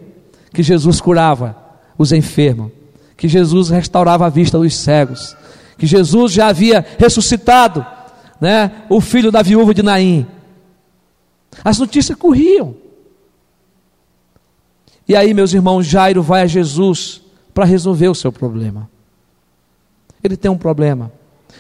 que 0.54 0.62
Jesus 0.62 1.00
curava 1.00 1.57
os 1.99 2.12
enfermos, 2.12 2.71
que 3.16 3.26
Jesus 3.26 3.71
restaurava 3.71 4.25
a 4.25 4.28
vista 4.28 4.57
dos 4.57 4.76
cegos, 4.76 5.37
que 5.76 5.85
Jesus 5.85 6.33
já 6.33 6.47
havia 6.47 6.87
ressuscitado, 6.97 7.85
né, 8.40 8.85
o 8.88 9.00
filho 9.00 9.33
da 9.33 9.42
viúva 9.42 9.75
de 9.75 9.83
Naim. 9.83 10.25
As 11.64 11.81
notícias 11.81 12.16
corriam. 12.16 12.76
E 15.09 15.16
aí, 15.16 15.35
meus 15.35 15.52
irmãos, 15.52 15.85
Jairo 15.85 16.23
vai 16.23 16.42
a 16.42 16.47
Jesus 16.47 17.21
para 17.52 17.64
resolver 17.64 18.09
o 18.09 18.14
seu 18.14 18.31
problema. 18.31 18.88
Ele 20.23 20.37
tem 20.37 20.50
um 20.50 20.57
problema. 20.57 21.11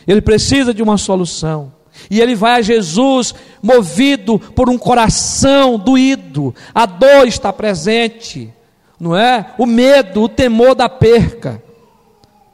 Ele 0.06 0.22
precisa 0.22 0.72
de 0.72 0.84
uma 0.84 0.96
solução. 0.96 1.72
E 2.10 2.20
ele 2.20 2.34
vai 2.34 2.58
a 2.58 2.62
Jesus 2.62 3.34
movido 3.62 4.38
por 4.38 4.68
um 4.68 4.78
coração 4.78 5.78
doído. 5.78 6.54
A 6.74 6.86
dor 6.86 7.26
está 7.26 7.52
presente, 7.52 8.52
não 8.98 9.16
é? 9.16 9.46
O 9.58 9.66
medo, 9.66 10.22
o 10.22 10.28
temor 10.28 10.74
da 10.74 10.88
perca 10.88 11.62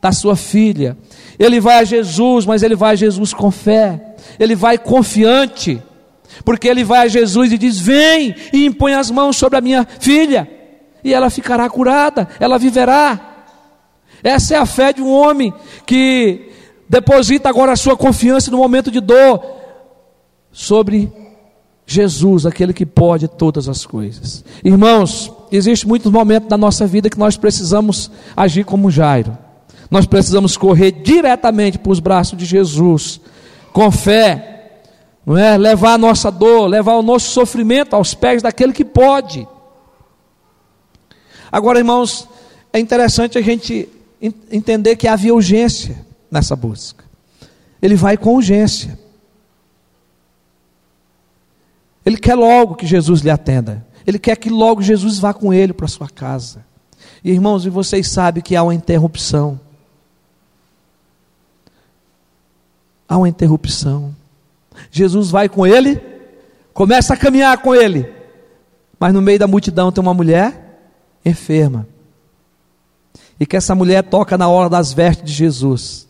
da 0.01 0.13
sua 0.13 0.37
filha. 0.37 0.97
Ele 1.39 1.61
vai 1.61 1.79
a 1.79 1.85
Jesus, 1.85 2.47
mas 2.47 2.63
ele 2.63 2.75
vai 2.75 2.93
a 2.93 2.97
Jesus 2.97 3.33
com 3.33 3.51
fé. 3.51 4.15
Ele 4.39 4.55
vai 4.55 4.79
confiante, 4.79 5.83
porque 6.45 6.69
ele 6.69 6.85
vai 6.85 7.07
a 7.07 7.09
Jesus 7.09 7.53
e 7.53 7.59
diz: 7.59 7.79
"Vem 7.79 8.35
e 8.53 8.65
impõe 8.67 8.95
as 8.95 9.11
mãos 9.11 9.37
sobre 9.37 9.59
a 9.59 9.61
minha 9.61 9.87
filha, 10.01 10.49
e 11.03 11.15
ela 11.15 11.31
ficará 11.31 11.69
curada, 11.69 12.29
ela 12.41 12.59
viverá". 12.59 13.21
Essa 14.23 14.55
é 14.55 14.59
a 14.59 14.67
fé 14.67 14.93
de 14.93 15.01
um 15.01 15.11
homem 15.11 15.55
que 15.87 16.51
Deposita 16.89 17.49
agora 17.49 17.73
a 17.73 17.77
sua 17.77 17.97
confiança 17.97 18.51
no 18.51 18.59
momento 18.59 18.91
de 18.91 19.01
dor 19.01 19.43
sobre 20.51 21.13
Jesus, 21.87 22.47
aquele 22.47 22.73
que 22.73 22.87
pode 22.87 23.29
todas 23.29 23.69
as 23.69 23.85
coisas. 23.85 24.45
Irmãos, 24.65 25.33
existe 25.53 25.87
muitos 25.87 26.11
momentos 26.11 26.49
da 26.49 26.57
nossa 26.57 26.87
vida 26.87 27.11
que 27.11 27.19
nós 27.19 27.37
precisamos 27.37 28.11
agir 28.37 28.65
como 28.65 28.91
Jairo. 28.91 29.37
Nós 29.91 30.07
precisamos 30.07 30.57
correr 30.57 30.93
diretamente 30.93 31.79
para 31.79 31.93
os 31.93 32.01
braços 32.01 32.39
de 32.39 32.45
Jesus, 32.45 33.21
com 33.73 33.91
fé, 33.91 34.81
não 35.25 35.37
é? 35.37 35.57
Levar 35.57 35.95
a 35.95 35.99
nossa 35.99 36.31
dor, 36.31 36.67
levar 36.67 36.95
o 36.97 37.03
nosso 37.03 37.31
sofrimento 37.31 37.95
aos 37.95 38.15
pés 38.15 38.43
daquele 38.43 38.73
que 38.73 38.85
pode. 38.85 39.47
Agora, 41.51 41.79
irmãos, 41.79 42.29
é 42.73 42.79
interessante 42.79 43.39
a 43.39 43.43
gente 43.43 43.89
entender 44.51 44.97
que 44.97 45.09
havia 45.09 45.35
urgência 45.35 46.08
nessa 46.31 46.55
busca. 46.57 47.05
Ele 47.81 47.95
vai 47.95 48.17
com 48.17 48.35
urgência. 48.35 48.99
Ele 52.05 52.17
quer 52.17 52.35
logo 52.35 52.75
que 52.75 52.87
Jesus 52.87 53.21
lhe 53.21 53.31
atenda. 53.31 53.87
Ele 54.07 54.19
quer 54.19 54.37
que 54.37 54.49
logo 54.49 54.81
Jesus 54.81 55.19
vá 55.19 55.35
com 55.35 55.53
ele 55.53 55.73
para 55.73 55.87
sua 55.87 56.09
casa. 56.09 56.65
E 57.23 57.31
irmãos, 57.31 57.67
e 57.67 57.71
vocês 57.71 58.09
sabem 58.09 58.43
que 58.43 58.57
há 58.57 58.63
uma 58.63 58.75
interrupção. 58.75 59.61
Há 63.09 63.17
uma 63.17 63.29
interrupção. 63.29 64.15
Jesus 64.91 65.31
vai 65.31 65.49
com 65.49 65.67
ele, 65.67 66.01
começa 66.73 67.15
a 67.15 67.17
caminhar 67.17 67.59
com 67.59 67.75
ele, 67.75 68.13
mas 68.99 69.13
no 69.13 69.21
meio 69.21 69.39
da 69.39 69.47
multidão 69.47 69.91
tem 69.91 70.03
uma 70.03 70.15
mulher 70.15 70.81
enferma. 71.25 71.87
e 73.41 73.47
que 73.47 73.57
essa 73.57 73.75
mulher 73.75 74.03
toca 74.03 74.37
na 74.37 74.49
hora 74.49 74.69
das 74.69 74.93
vestes 74.93 75.25
de 75.25 75.33
Jesus. 75.33 76.08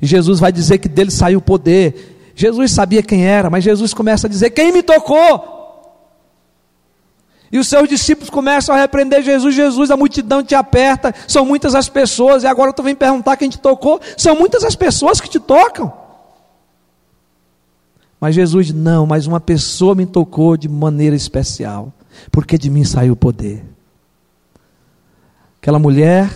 E 0.00 0.06
Jesus 0.06 0.40
vai 0.40 0.52
dizer 0.52 0.78
que 0.78 0.88
dele 0.88 1.10
saiu 1.10 1.38
o 1.38 1.42
poder. 1.42 2.32
Jesus 2.34 2.72
sabia 2.72 3.02
quem 3.02 3.26
era, 3.26 3.48
mas 3.48 3.64
Jesus 3.64 3.94
começa 3.94 4.26
a 4.26 4.30
dizer: 4.30 4.50
Quem 4.50 4.72
me 4.72 4.82
tocou? 4.82 5.56
E 7.50 7.58
os 7.58 7.68
seus 7.68 7.88
discípulos 7.88 8.28
começam 8.28 8.74
a 8.74 8.78
repreender 8.78 9.22
Jesus, 9.22 9.54
Jesus, 9.54 9.90
a 9.90 9.96
multidão 9.96 10.42
te 10.42 10.54
aperta, 10.54 11.14
são 11.28 11.46
muitas 11.46 11.74
as 11.74 11.88
pessoas, 11.88 12.42
e 12.42 12.46
agora 12.46 12.72
tu 12.72 12.82
vem 12.82 12.94
perguntar 12.94 13.36
quem 13.36 13.48
te 13.48 13.58
tocou, 13.58 14.00
são 14.16 14.34
muitas 14.34 14.64
as 14.64 14.74
pessoas 14.74 15.20
que 15.20 15.28
te 15.28 15.38
tocam. 15.38 15.92
Mas 18.20 18.34
Jesus, 18.34 18.72
não, 18.72 19.06
mas 19.06 19.26
uma 19.26 19.40
pessoa 19.40 19.94
me 19.94 20.06
tocou 20.06 20.56
de 20.56 20.68
maneira 20.68 21.14
especial, 21.14 21.92
porque 22.32 22.58
de 22.58 22.68
mim 22.68 22.82
saiu 22.82 23.12
o 23.12 23.16
poder. 23.16 23.64
Aquela 25.60 25.78
mulher 25.78 26.30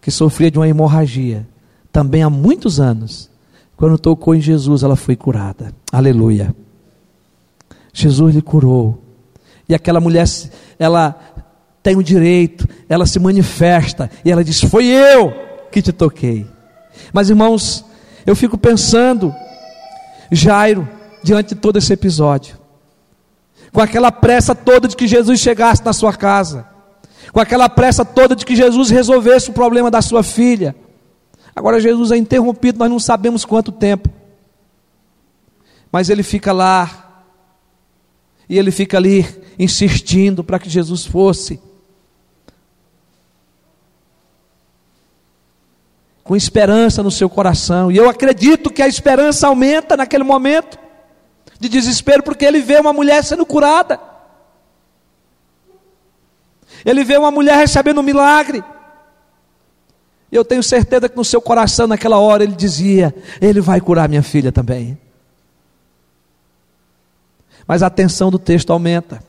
que 0.00 0.10
sofria 0.10 0.50
de 0.50 0.58
uma 0.58 0.68
hemorragia, 0.68 1.46
também 1.92 2.22
há 2.22 2.30
muitos 2.30 2.80
anos, 2.80 3.30
quando 3.76 3.98
tocou 3.98 4.34
em 4.34 4.40
Jesus, 4.40 4.82
ela 4.82 4.96
foi 4.96 5.14
curada. 5.14 5.74
Aleluia. 5.92 6.54
Jesus 7.92 8.34
lhe 8.34 8.40
curou. 8.40 9.02
E 9.68 9.74
aquela 9.74 10.00
mulher, 10.00 10.26
ela 10.78 11.14
tem 11.82 11.96
o 11.96 12.02
direito, 12.02 12.66
ela 12.88 13.04
se 13.06 13.18
manifesta 13.18 14.10
e 14.24 14.30
ela 14.30 14.42
diz: 14.42 14.60
Foi 14.60 14.86
eu 14.86 15.32
que 15.70 15.82
te 15.82 15.92
toquei. 15.92 16.46
Mas 17.12 17.28
irmãos, 17.28 17.84
eu 18.24 18.34
fico 18.34 18.56
pensando, 18.56 19.34
Jairo, 20.30 20.88
diante 21.22 21.54
de 21.54 21.60
todo 21.60 21.76
esse 21.76 21.92
episódio, 21.92 22.56
com 23.72 23.80
aquela 23.80 24.12
pressa 24.12 24.54
toda 24.54 24.88
de 24.88 24.96
que 24.96 25.06
Jesus 25.06 25.40
chegasse 25.40 25.84
na 25.84 25.92
sua 25.92 26.12
casa, 26.12 26.66
com 27.32 27.40
aquela 27.40 27.68
pressa 27.68 28.04
toda 28.04 28.36
de 28.36 28.44
que 28.44 28.56
Jesus 28.56 28.90
resolvesse 28.90 29.50
o 29.50 29.52
problema 29.52 29.90
da 29.90 30.00
sua 30.00 30.22
filha. 30.22 30.74
Agora 31.54 31.80
Jesus 31.80 32.10
é 32.10 32.16
interrompido, 32.16 32.78
nós 32.78 32.90
não 32.90 32.98
sabemos 32.98 33.44
quanto 33.44 33.70
tempo. 33.70 34.08
Mas 35.90 36.08
ele 36.08 36.22
fica 36.22 36.52
lá, 36.52 37.24
e 38.48 38.58
ele 38.58 38.70
fica 38.70 38.96
ali 38.96 39.26
insistindo 39.58 40.42
para 40.42 40.58
que 40.58 40.68
Jesus 40.68 41.04
fosse. 41.04 41.60
Com 46.24 46.34
esperança 46.34 47.02
no 47.02 47.10
seu 47.10 47.28
coração, 47.28 47.92
e 47.92 47.96
eu 47.96 48.08
acredito 48.08 48.70
que 48.70 48.80
a 48.80 48.88
esperança 48.88 49.48
aumenta 49.48 49.96
naquele 49.96 50.24
momento 50.24 50.78
de 51.60 51.68
desespero, 51.68 52.22
porque 52.22 52.44
ele 52.44 52.60
vê 52.60 52.78
uma 52.78 52.92
mulher 52.92 53.22
sendo 53.22 53.44
curada, 53.44 54.00
ele 56.84 57.04
vê 57.04 57.16
uma 57.16 57.30
mulher 57.30 57.58
recebendo 57.58 58.00
um 58.00 58.04
milagre. 58.04 58.64
Eu 60.32 60.46
tenho 60.46 60.62
certeza 60.62 61.10
que 61.10 61.16
no 61.16 61.24
seu 61.24 61.42
coração, 61.42 61.86
naquela 61.86 62.18
hora, 62.18 62.42
ele 62.42 62.54
dizia: 62.54 63.14
Ele 63.38 63.60
vai 63.60 63.82
curar 63.82 64.08
minha 64.08 64.22
filha 64.22 64.50
também. 64.50 64.98
Mas 67.66 67.82
a 67.82 67.86
atenção 67.86 68.30
do 68.30 68.38
texto 68.38 68.72
aumenta. 68.72 69.22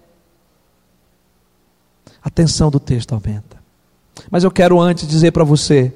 A 2.24 2.30
tensão 2.30 2.72
do 2.72 2.80
texto 2.80 3.14
aumenta. 3.14 3.58
Mas 4.32 4.46
eu 4.46 4.52
quero 4.52 4.80
antes 4.80 5.06
dizer 5.06 5.32
para 5.32 5.44
você 5.44 5.94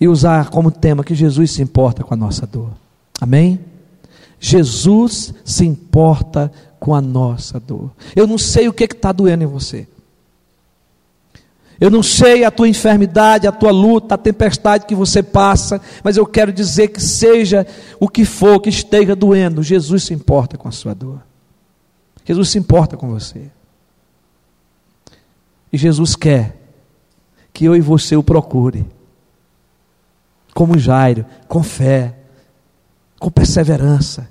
e 0.00 0.08
usar 0.08 0.48
como 0.48 0.70
tema 0.70 1.04
que 1.04 1.14
Jesus 1.14 1.50
se 1.50 1.62
importa 1.62 2.02
com 2.02 2.14
a 2.14 2.16
nossa 2.16 2.46
dor. 2.46 2.70
Amém? 3.20 3.60
Jesus 4.38 5.34
se 5.44 5.66
importa 5.66 6.50
com 6.78 6.94
a 6.94 7.00
nossa 7.02 7.60
dor. 7.60 7.90
Eu 8.16 8.26
não 8.26 8.38
sei 8.38 8.68
o 8.68 8.72
que 8.72 8.84
está 8.84 9.12
doendo 9.12 9.44
em 9.44 9.46
você. 9.46 9.86
Eu 11.80 11.90
não 11.90 12.02
sei 12.02 12.44
a 12.44 12.50
tua 12.50 12.68
enfermidade, 12.68 13.46
a 13.46 13.52
tua 13.52 13.70
luta, 13.70 14.14
a 14.14 14.18
tempestade 14.18 14.84
que 14.84 14.94
você 14.94 15.22
passa, 15.22 15.80
mas 16.04 16.18
eu 16.18 16.26
quero 16.26 16.52
dizer 16.52 16.88
que 16.88 17.00
seja 17.00 17.66
o 17.98 18.06
que 18.06 18.26
for 18.26 18.60
que 18.60 18.68
esteja 18.68 19.16
doendo, 19.16 19.62
Jesus 19.62 20.02
se 20.02 20.12
importa 20.12 20.58
com 20.58 20.68
a 20.68 20.72
sua 20.72 20.94
dor. 20.94 21.22
Jesus 22.22 22.50
se 22.50 22.58
importa 22.58 22.98
com 22.98 23.08
você. 23.08 23.50
E 25.72 25.78
Jesus 25.78 26.14
quer 26.14 26.56
que 27.50 27.64
eu 27.64 27.74
e 27.74 27.80
você 27.80 28.14
o 28.14 28.22
procure. 28.22 28.84
Como 30.52 30.78
Jairo, 30.78 31.24
com 31.48 31.62
fé, 31.62 32.14
com 33.18 33.30
perseverança, 33.30 34.28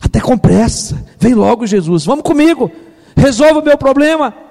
até 0.00 0.20
com 0.20 0.38
pressa. 0.38 1.04
Vem 1.18 1.34
logo, 1.34 1.66
Jesus, 1.66 2.04
vamos 2.04 2.22
comigo, 2.22 2.70
resolva 3.16 3.58
o 3.58 3.64
meu 3.64 3.76
problema. 3.76 4.49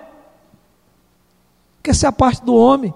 Que 1.89 1.91
essa 1.91 2.05
é 2.05 2.09
a 2.09 2.11
parte 2.11 2.45
do 2.45 2.53
homem, 2.53 2.93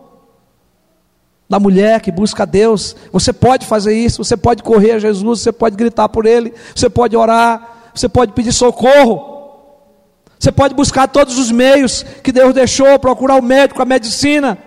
da 1.50 1.60
mulher 1.60 2.00
que 2.00 2.12
busca 2.12 2.44
a 2.44 2.46
Deus. 2.46 2.96
Você 3.12 3.34
pode 3.34 3.66
fazer 3.66 3.98
isso, 3.98 4.24
você 4.24 4.38
pode 4.38 4.62
correr 4.62 4.92
a 4.92 5.00
Jesus, 5.00 5.40
você 5.40 5.52
pode 5.52 5.76
gritar 5.76 6.08
por 6.10 6.28
Ele, 6.28 6.54
você 6.76 6.88
pode 6.92 7.18
orar, 7.18 7.90
você 7.92 8.08
pode 8.08 8.34
pedir 8.34 8.54
socorro. 8.54 9.34
Você 10.38 10.52
pode 10.52 10.76
buscar 10.76 11.08
todos 11.08 11.40
os 11.40 11.50
meios 11.50 12.04
que 12.24 12.32
Deus 12.32 12.54
deixou, 12.54 13.00
procurar 13.00 13.34
o 13.38 13.42
médico, 13.42 13.82
a 13.82 13.86
medicina. 13.86 14.60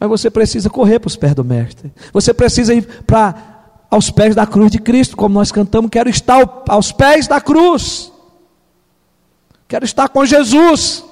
Mas 0.00 0.08
você 0.08 0.32
precisa 0.32 0.68
correr 0.68 0.98
para 0.98 1.06
os 1.06 1.14
pés 1.14 1.36
do 1.36 1.44
Mestre. 1.44 1.92
Você 2.12 2.34
precisa 2.34 2.74
ir 2.74 2.82
para 3.04 3.60
aos 3.88 4.10
pés 4.10 4.34
da 4.34 4.44
cruz 4.44 4.72
de 4.72 4.80
Cristo, 4.80 5.16
como 5.16 5.36
nós 5.36 5.52
cantamos. 5.52 5.88
Quero 5.88 6.10
estar 6.10 6.64
aos 6.66 6.90
pés 6.90 7.28
da 7.28 7.40
cruz. 7.40 8.10
Quero 9.68 9.84
estar 9.84 10.08
com 10.08 10.26
Jesus. 10.26 11.04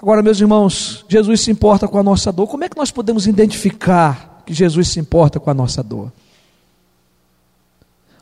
Agora, 0.00 0.22
meus 0.22 0.40
irmãos, 0.40 1.04
Jesus 1.08 1.40
se 1.40 1.50
importa 1.50 1.88
com 1.88 1.98
a 1.98 2.02
nossa 2.02 2.32
dor. 2.32 2.46
Como 2.46 2.64
é 2.64 2.68
que 2.68 2.76
nós 2.76 2.90
podemos 2.90 3.26
identificar 3.26 4.42
que 4.46 4.54
Jesus 4.54 4.88
se 4.88 5.00
importa 5.00 5.40
com 5.40 5.50
a 5.50 5.54
nossa 5.54 5.82
dor? 5.82 6.12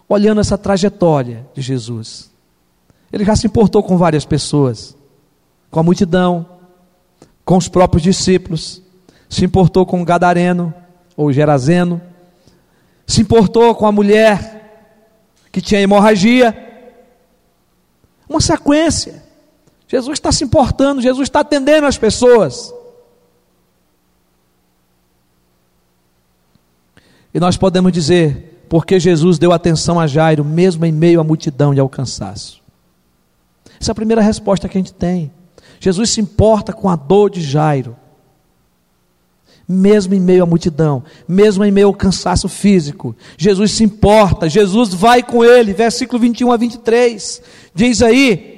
olhando 0.08 0.40
essa 0.40 0.56
trajetória 0.56 1.46
de 1.54 1.60
Jesus. 1.60 2.30
Ele 3.12 3.24
já 3.24 3.34
se 3.36 3.46
importou 3.46 3.82
com 3.82 3.96
várias 3.96 4.24
pessoas, 4.24 4.96
com 5.70 5.80
a 5.80 5.82
multidão, 5.82 6.46
com 7.44 7.56
os 7.56 7.68
próprios 7.68 8.02
discípulos, 8.02 8.82
se 9.28 9.44
importou 9.44 9.84
com 9.84 10.00
o 10.00 10.04
gadareno 10.04 10.72
ou 11.16 11.32
gerazeno, 11.32 12.00
se 13.06 13.20
importou 13.20 13.74
com 13.74 13.86
a 13.86 13.92
mulher 13.92 14.90
que 15.52 15.60
tinha 15.60 15.80
hemorragia. 15.80 16.62
Uma 18.28 18.40
sequência. 18.40 19.24
Jesus 19.88 20.18
está 20.18 20.32
se 20.32 20.44
importando, 20.44 21.00
Jesus 21.00 21.28
está 21.28 21.40
atendendo 21.40 21.86
as 21.86 21.96
pessoas. 21.96 22.74
E 27.32 27.38
nós 27.38 27.56
podemos 27.56 27.92
dizer 27.92 28.64
porque 28.68 28.98
Jesus 28.98 29.38
deu 29.38 29.52
atenção 29.52 30.00
a 30.00 30.06
Jairo, 30.06 30.44
mesmo 30.44 30.84
em 30.84 30.92
meio 30.92 31.20
à 31.20 31.24
multidão 31.24 31.72
de 31.72 31.80
alcançaço. 31.80 32.60
Essa 33.80 33.90
é 33.90 33.92
a 33.92 33.94
primeira 33.94 34.22
resposta 34.22 34.68
que 34.68 34.76
a 34.76 34.80
gente 34.80 34.94
tem. 34.94 35.30
Jesus 35.78 36.10
se 36.10 36.20
importa 36.20 36.72
com 36.72 36.88
a 36.88 36.96
dor 36.96 37.30
de 37.30 37.42
Jairo, 37.42 37.96
mesmo 39.68 40.14
em 40.14 40.20
meio 40.20 40.42
à 40.42 40.46
multidão, 40.46 41.04
mesmo 41.28 41.64
em 41.64 41.70
meio 41.70 41.88
ao 41.88 41.94
cansaço 41.94 42.48
físico. 42.48 43.14
Jesus 43.36 43.72
se 43.72 43.84
importa, 43.84 44.48
Jesus 44.48 44.94
vai 44.94 45.22
com 45.22 45.44
ele. 45.44 45.72
Versículo 45.72 46.18
21 46.18 46.50
a 46.50 46.56
23. 46.56 47.42
Diz 47.74 48.02
aí. 48.02 48.55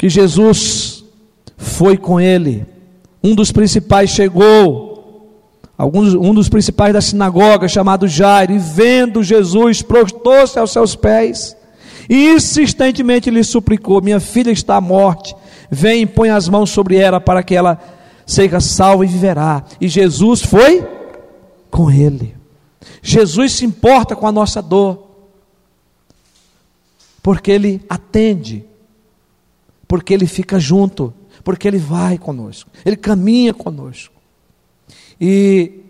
Que 0.00 0.08
Jesus 0.08 1.04
foi 1.58 1.98
com 1.98 2.18
ele 2.18 2.66
um 3.22 3.34
dos 3.34 3.52
principais 3.52 4.08
chegou, 4.08 5.28
alguns, 5.76 6.14
um 6.14 6.32
dos 6.32 6.48
principais 6.48 6.94
da 6.94 7.02
sinagoga, 7.02 7.68
chamado 7.68 8.08
Jairo, 8.08 8.52
e 8.52 8.58
vendo 8.58 9.22
Jesus, 9.22 9.82
prostou-se 9.82 10.58
aos 10.58 10.72
seus 10.72 10.96
pés, 10.96 11.54
e 12.08 12.30
insistentemente 12.30 13.30
lhe 13.30 13.44
suplicou: 13.44 14.00
Minha 14.00 14.20
filha 14.20 14.50
está 14.50 14.76
à 14.76 14.80
morte, 14.80 15.36
vem 15.70 16.00
e 16.00 16.06
põe 16.06 16.30
as 16.30 16.48
mãos 16.48 16.70
sobre 16.70 16.96
ela 16.96 17.20
para 17.20 17.42
que 17.42 17.54
ela 17.54 17.78
seja 18.24 18.58
salva 18.58 19.04
e 19.04 19.08
viverá. 19.08 19.62
E 19.78 19.86
Jesus 19.86 20.40
foi 20.40 20.82
com 21.70 21.90
ele. 21.90 22.34
Jesus 23.02 23.52
se 23.52 23.66
importa 23.66 24.16
com 24.16 24.26
a 24.26 24.32
nossa 24.32 24.62
dor, 24.62 25.10
porque 27.22 27.50
ele 27.50 27.82
atende, 27.86 28.64
porque 29.90 30.14
ele 30.14 30.28
fica 30.28 30.60
junto. 30.60 31.12
Porque 31.42 31.66
Ele 31.66 31.78
vai 31.78 32.16
conosco, 32.16 32.70
Ele 32.84 32.94
caminha 32.96 33.52
conosco. 33.52 34.14
E 35.20 35.80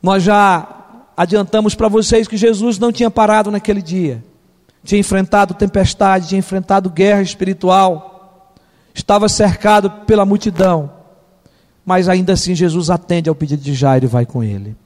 nós 0.00 0.22
já 0.22 1.02
adiantamos 1.16 1.74
para 1.74 1.88
vocês 1.88 2.28
que 2.28 2.36
Jesus 2.36 2.78
não 2.78 2.92
tinha 2.92 3.10
parado 3.10 3.50
naquele 3.50 3.82
dia, 3.82 4.22
tinha 4.84 5.00
enfrentado 5.00 5.52
tempestade, 5.52 6.28
tinha 6.28 6.38
enfrentado 6.38 6.88
guerra 6.88 7.22
espiritual, 7.22 8.54
estava 8.94 9.28
cercado 9.28 9.90
pela 10.06 10.24
multidão, 10.24 10.92
mas 11.84 12.08
ainda 12.08 12.34
assim 12.34 12.54
Jesus 12.54 12.88
atende 12.88 13.28
ao 13.28 13.34
pedido 13.34 13.62
de 13.62 13.74
Jairo 13.74 14.04
e 14.04 14.08
vai 14.08 14.24
com 14.24 14.44
ele. 14.44 14.76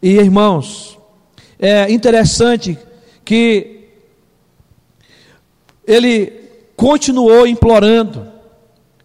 E 0.00 0.12
irmãos, 0.12 0.96
é 1.58 1.90
interessante 1.90 2.78
que 3.24 3.75
ele 5.86 6.32
continuou 6.76 7.46
implorando. 7.46 8.26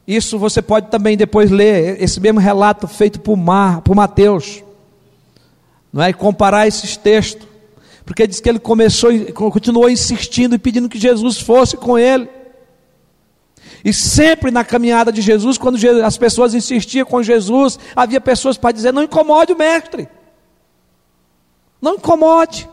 Isso 0.07 0.37
você 0.37 0.61
pode 0.61 0.89
também 0.89 1.15
depois 1.15 1.51
ler 1.51 2.01
esse 2.01 2.19
mesmo 2.19 2.39
relato 2.39 2.87
feito 2.87 3.19
por, 3.19 3.37
Mar, 3.37 3.81
por 3.81 3.95
Mateus, 3.95 4.63
não 5.93 6.03
é? 6.03 6.09
E 6.09 6.13
comparar 6.13 6.67
esses 6.67 6.97
textos, 6.97 7.47
porque 8.05 8.27
diz 8.27 8.39
que 8.39 8.49
ele 8.49 8.59
começou, 8.59 9.11
continuou 9.33 9.89
insistindo 9.89 10.55
e 10.55 10.59
pedindo 10.59 10.89
que 10.89 10.99
Jesus 10.99 11.39
fosse 11.39 11.77
com 11.77 11.97
ele. 11.97 12.27
E 13.85 13.93
sempre 13.93 14.51
na 14.51 14.63
caminhada 14.63 15.11
de 15.11 15.21
Jesus, 15.21 15.57
quando 15.57 15.77
as 16.03 16.17
pessoas 16.17 16.53
insistiam 16.53 17.05
com 17.05 17.23
Jesus, 17.23 17.79
havia 17.95 18.19
pessoas 18.19 18.57
para 18.57 18.71
dizer: 18.71 18.91
não 18.91 19.03
incomode 19.03 19.53
o 19.53 19.57
mestre, 19.57 20.09
não 21.81 21.95
incomode, 21.95 22.67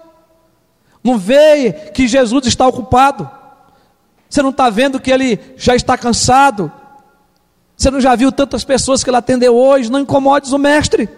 não 1.05 1.17
vê 1.17 1.73
que 1.95 2.09
Jesus 2.09 2.47
está 2.47 2.67
ocupado, 2.67 3.31
você 4.29 4.43
não 4.43 4.51
está 4.51 4.69
vendo 4.69 5.01
que 5.01 5.11
ele 5.11 5.39
já 5.57 5.75
está 5.75 5.97
cansado, 5.97 6.71
você 7.77 7.91
não 7.91 8.01
já 8.01 8.15
viu 8.17 8.33
tantas 8.33 8.65
pessoas 8.65 9.03
que 9.05 9.11
ele 9.11 9.17
atendeu 9.17 9.57
hoje, 9.57 9.91
não 9.91 10.01
incomodes 10.01 10.53
o 10.53 10.59
mestre. 10.59 11.09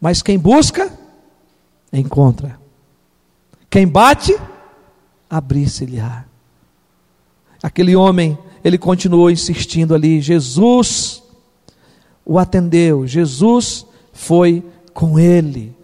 Mas 0.00 0.20
quem 0.20 0.38
busca, 0.38 0.92
encontra. 1.92 2.60
Quem 3.70 3.86
bate, 3.86 4.36
abrir-se-lhe-á. 5.30 6.24
Aquele 7.62 7.96
homem, 7.96 8.36
ele 8.62 8.76
continuou 8.76 9.30
insistindo 9.30 9.94
ali. 9.94 10.20
Jesus 10.20 11.22
o 12.24 12.38
atendeu, 12.38 13.06
Jesus 13.06 13.86
foi 14.12 14.64
com 14.92 15.18
ele. 15.18 15.74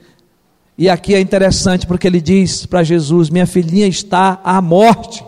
E 0.78 0.88
aqui 0.88 1.12
é 1.12 1.20
interessante 1.20 1.88
porque 1.88 2.06
ele 2.06 2.20
diz 2.20 2.64
para 2.64 2.84
Jesus: 2.84 3.30
Minha 3.30 3.48
filhinha 3.48 3.88
está 3.88 4.40
à 4.44 4.62
morte. 4.62 5.24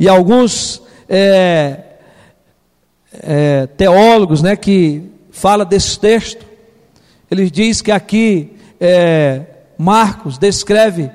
E 0.00 0.08
alguns 0.08 0.82
é, 1.08 1.78
é, 3.22 3.68
teólogos 3.76 4.42
né, 4.42 4.56
que 4.56 5.04
falam 5.30 5.64
desse 5.64 5.96
texto, 5.96 6.44
ele 7.30 7.48
diz 7.48 7.80
que 7.80 7.92
aqui 7.92 8.56
é, 8.80 9.42
Marcos 9.78 10.38
descreve 10.38 11.08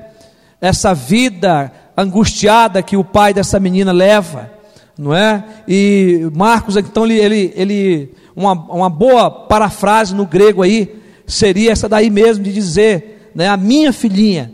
essa 0.62 0.94
vida 0.94 1.70
angustiada 1.98 2.82
que 2.82 2.96
o 2.96 3.04
pai 3.04 3.34
dessa 3.34 3.60
menina 3.60 3.92
leva, 3.92 4.50
não 4.98 5.14
é? 5.14 5.44
E 5.68 6.32
Marcos, 6.34 6.78
então, 6.78 7.06
ele, 7.06 7.52
ele 7.56 8.14
uma, 8.34 8.54
uma 8.54 8.90
boa 8.90 9.30
parafrase 9.30 10.16
no 10.16 10.26
grego 10.26 10.62
aí, 10.62 10.96
seria 11.26 11.74
essa 11.74 11.90
daí 11.90 12.10
mesmo, 12.10 12.44
de 12.44 12.54
dizer, 12.54 13.17
né, 13.38 13.48
a 13.48 13.56
minha 13.56 13.94
filhinha 13.94 14.52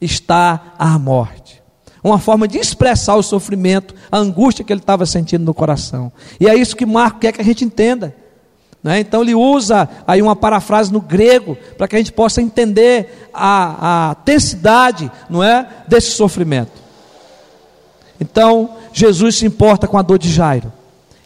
está 0.00 0.74
à 0.76 0.98
morte. 0.98 1.62
Uma 2.02 2.18
forma 2.18 2.48
de 2.48 2.58
expressar 2.58 3.14
o 3.14 3.22
sofrimento, 3.22 3.94
a 4.10 4.18
angústia 4.18 4.64
que 4.64 4.72
ele 4.72 4.80
estava 4.80 5.06
sentindo 5.06 5.44
no 5.44 5.54
coração. 5.54 6.10
E 6.40 6.48
é 6.48 6.54
isso 6.56 6.74
que 6.74 6.84
Marcos 6.84 7.20
quer 7.20 7.30
que 7.30 7.40
a 7.40 7.44
gente 7.44 7.64
entenda. 7.64 8.12
Né? 8.82 8.98
Então 8.98 9.22
ele 9.22 9.36
usa 9.36 9.88
aí 10.04 10.20
uma 10.20 10.34
parafrase 10.34 10.92
no 10.92 11.00
grego 11.00 11.56
para 11.76 11.86
que 11.86 11.94
a 11.94 11.98
gente 11.98 12.10
possa 12.10 12.42
entender 12.42 13.30
a, 13.32 14.08
a 14.10 14.16
intensidade 14.20 15.08
não 15.30 15.44
é, 15.44 15.68
desse 15.86 16.10
sofrimento. 16.10 16.72
Então 18.20 18.78
Jesus 18.92 19.36
se 19.36 19.46
importa 19.46 19.86
com 19.86 19.96
a 19.96 20.02
dor 20.02 20.18
de 20.18 20.28
Jairo. 20.28 20.72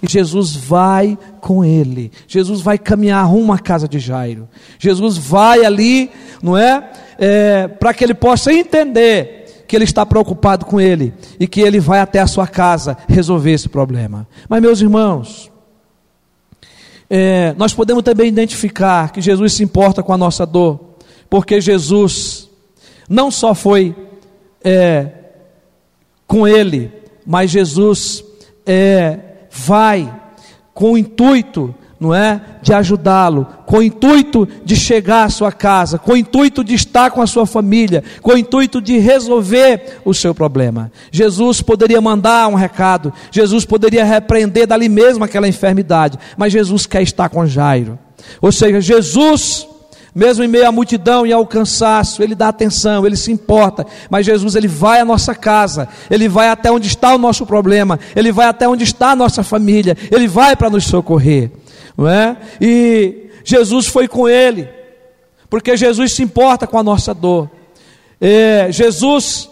E 0.02 0.10
Jesus 0.10 0.56
vai 0.56 1.16
com 1.40 1.64
ele. 1.64 2.10
Jesus 2.26 2.60
vai 2.60 2.76
caminhar 2.76 3.24
rumo 3.24 3.52
à 3.52 3.58
casa 3.58 3.86
de 3.86 4.00
Jairo. 4.00 4.48
Jesus 4.76 5.16
vai 5.16 5.64
ali, 5.64 6.10
não 6.42 6.56
é? 6.56 6.90
é 7.18 7.68
para 7.68 7.94
que 7.94 8.02
ele 8.02 8.14
possa 8.14 8.52
entender 8.52 9.64
que 9.66 9.76
ele 9.76 9.84
está 9.84 10.04
preocupado 10.04 10.66
com 10.66 10.80
ele 10.80 11.14
e 11.40 11.46
que 11.46 11.60
ele 11.60 11.80
vai 11.80 12.00
até 12.00 12.18
a 12.18 12.26
sua 12.26 12.46
casa 12.46 12.96
resolver 13.08 13.52
esse 13.52 13.68
problema. 13.68 14.28
Mas, 14.48 14.60
meus 14.60 14.80
irmãos, 14.82 15.50
é, 17.08 17.54
nós 17.56 17.72
podemos 17.72 18.02
também 18.02 18.28
identificar 18.28 19.12
que 19.12 19.20
Jesus 19.20 19.54
se 19.54 19.62
importa 19.62 20.02
com 20.02 20.12
a 20.12 20.18
nossa 20.18 20.44
dor, 20.44 20.96
porque 21.30 21.60
Jesus 21.60 22.50
não 23.08 23.30
só 23.30 23.54
foi 23.54 23.94
é, 24.62 25.08
com 26.26 26.46
ele, 26.46 26.90
mas 27.24 27.50
Jesus 27.50 28.24
é, 28.66 29.18
vai 29.50 30.20
com 30.74 30.92
o 30.92 30.98
intuito 30.98 31.74
não 32.02 32.12
é? 32.12 32.40
De 32.60 32.74
ajudá-lo, 32.74 33.46
com 33.64 33.78
o 33.78 33.82
intuito 33.82 34.46
de 34.64 34.74
chegar 34.74 35.24
à 35.24 35.30
sua 35.30 35.52
casa, 35.52 35.98
com 35.98 36.12
o 36.12 36.16
intuito 36.16 36.64
de 36.64 36.74
estar 36.74 37.12
com 37.12 37.22
a 37.22 37.26
sua 37.26 37.46
família, 37.46 38.02
com 38.20 38.32
o 38.32 38.36
intuito 38.36 38.82
de 38.82 38.98
resolver 38.98 40.00
o 40.04 40.12
seu 40.12 40.34
problema. 40.34 40.90
Jesus 41.12 41.62
poderia 41.62 42.00
mandar 42.00 42.48
um 42.48 42.54
recado, 42.54 43.12
Jesus 43.30 43.64
poderia 43.64 44.04
repreender 44.04 44.66
dali 44.66 44.88
mesmo 44.88 45.22
aquela 45.22 45.46
enfermidade, 45.46 46.18
mas 46.36 46.52
Jesus 46.52 46.86
quer 46.86 47.02
estar 47.02 47.28
com 47.28 47.46
Jairo. 47.46 47.96
Ou 48.40 48.50
seja, 48.50 48.80
Jesus 48.80 49.68
mesmo 50.14 50.44
em 50.44 50.48
meio 50.48 50.68
à 50.68 50.72
multidão 50.72 51.26
e 51.26 51.32
ao 51.32 51.46
cansaço, 51.46 52.22
ele 52.22 52.34
dá 52.34 52.48
atenção, 52.48 53.06
ele 53.06 53.16
se 53.16 53.32
importa, 53.32 53.86
mas 54.10 54.26
Jesus 54.26 54.54
ele 54.54 54.68
vai 54.68 55.00
à 55.00 55.06
nossa 55.06 55.34
casa, 55.34 55.88
ele 56.10 56.28
vai 56.28 56.50
até 56.50 56.70
onde 56.70 56.86
está 56.86 57.14
o 57.14 57.18
nosso 57.18 57.46
problema, 57.46 57.98
ele 58.14 58.30
vai 58.30 58.46
até 58.46 58.68
onde 58.68 58.84
está 58.84 59.12
a 59.12 59.16
nossa 59.16 59.42
família, 59.42 59.96
ele 60.10 60.28
vai 60.28 60.54
para 60.54 60.68
nos 60.68 60.84
socorrer 60.84 61.50
não 61.96 62.08
é? 62.08 62.36
E 62.60 63.30
Jesus 63.44 63.86
foi 63.86 64.08
com 64.08 64.28
ele, 64.28 64.68
porque 65.48 65.76
Jesus 65.76 66.12
se 66.12 66.22
importa 66.22 66.66
com 66.66 66.78
a 66.78 66.82
nossa 66.82 67.12
dor. 67.12 67.50
É, 68.20 68.68
Jesus 68.70 69.50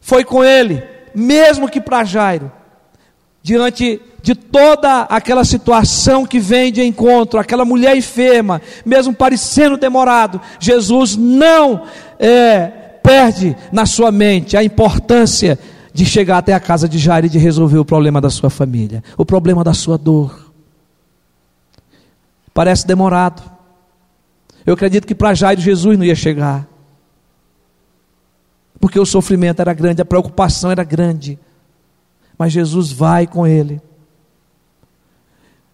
foi 0.00 0.24
com 0.24 0.44
ele, 0.44 0.82
mesmo 1.14 1.68
que 1.68 1.80
para 1.80 2.04
Jairo, 2.04 2.50
diante 3.42 4.00
de 4.22 4.34
toda 4.34 5.02
aquela 5.02 5.44
situação 5.44 6.24
que 6.24 6.38
vem 6.38 6.72
de 6.72 6.82
encontro, 6.82 7.38
aquela 7.38 7.64
mulher 7.64 7.94
enferma, 7.94 8.62
mesmo 8.84 9.12
parecendo 9.12 9.76
demorado, 9.76 10.40
Jesus 10.58 11.14
não 11.14 11.82
é, 12.18 12.66
perde 13.02 13.54
na 13.70 13.84
sua 13.84 14.10
mente 14.10 14.56
a 14.56 14.64
importância 14.64 15.58
de 15.92 16.06
chegar 16.06 16.38
até 16.38 16.54
a 16.54 16.60
casa 16.60 16.88
de 16.88 16.98
Jairo 16.98 17.26
e 17.26 17.30
de 17.30 17.38
resolver 17.38 17.78
o 17.78 17.84
problema 17.84 18.20
da 18.20 18.30
sua 18.30 18.48
família, 18.48 19.04
o 19.16 19.26
problema 19.26 19.62
da 19.62 19.74
sua 19.74 19.98
dor. 19.98 20.43
Parece 22.54 22.86
demorado. 22.86 23.42
Eu 24.64 24.74
acredito 24.74 25.06
que 25.06 25.14
para 25.14 25.34
Jairo 25.34 25.60
Jesus 25.60 25.98
não 25.98 26.04
ia 26.04 26.14
chegar. 26.14 26.66
Porque 28.80 28.98
o 28.98 29.04
sofrimento 29.04 29.60
era 29.60 29.74
grande, 29.74 30.00
a 30.00 30.04
preocupação 30.04 30.70
era 30.70 30.84
grande. 30.84 31.38
Mas 32.38 32.52
Jesus 32.52 32.92
vai 32.92 33.26
com 33.26 33.46
ele. 33.46 33.82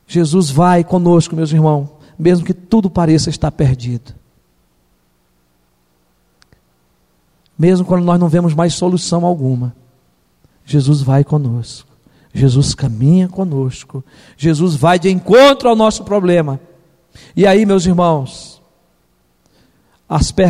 Jesus 0.06 0.50
vai 0.50 0.82
conosco, 0.82 1.36
meus 1.36 1.52
irmãos, 1.52 1.88
mesmo 2.18 2.44
que 2.44 2.54
tudo 2.54 2.90
pareça 2.90 3.30
estar 3.30 3.50
perdido. 3.52 4.14
Mesmo 7.56 7.84
quando 7.84 8.04
nós 8.04 8.18
não 8.18 8.28
vemos 8.28 8.54
mais 8.54 8.74
solução 8.74 9.24
alguma, 9.26 9.74
Jesus 10.64 11.02
vai 11.02 11.22
conosco. 11.22 11.88
Jesus 12.32 12.74
caminha 12.74 13.28
conosco. 13.28 14.02
Jesus 14.36 14.74
vai 14.74 14.98
de 14.98 15.10
encontro 15.10 15.68
ao 15.68 15.76
nosso 15.76 16.04
problema. 16.04 16.58
E 17.36 17.46
aí, 17.46 17.64
meus 17.64 17.86
irmãos, 17.86 18.60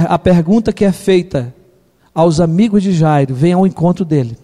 a 0.09 0.19
pergunta 0.19 0.73
que 0.73 0.85
é 0.85 0.93
feita 0.93 1.55
aos 2.15 2.41
amigos 2.41 2.83
de 2.83 2.93
Jairo 2.93 3.35
vem 3.35 3.53
ao 3.53 3.67
encontro 3.67 4.05
dele. 4.05 4.37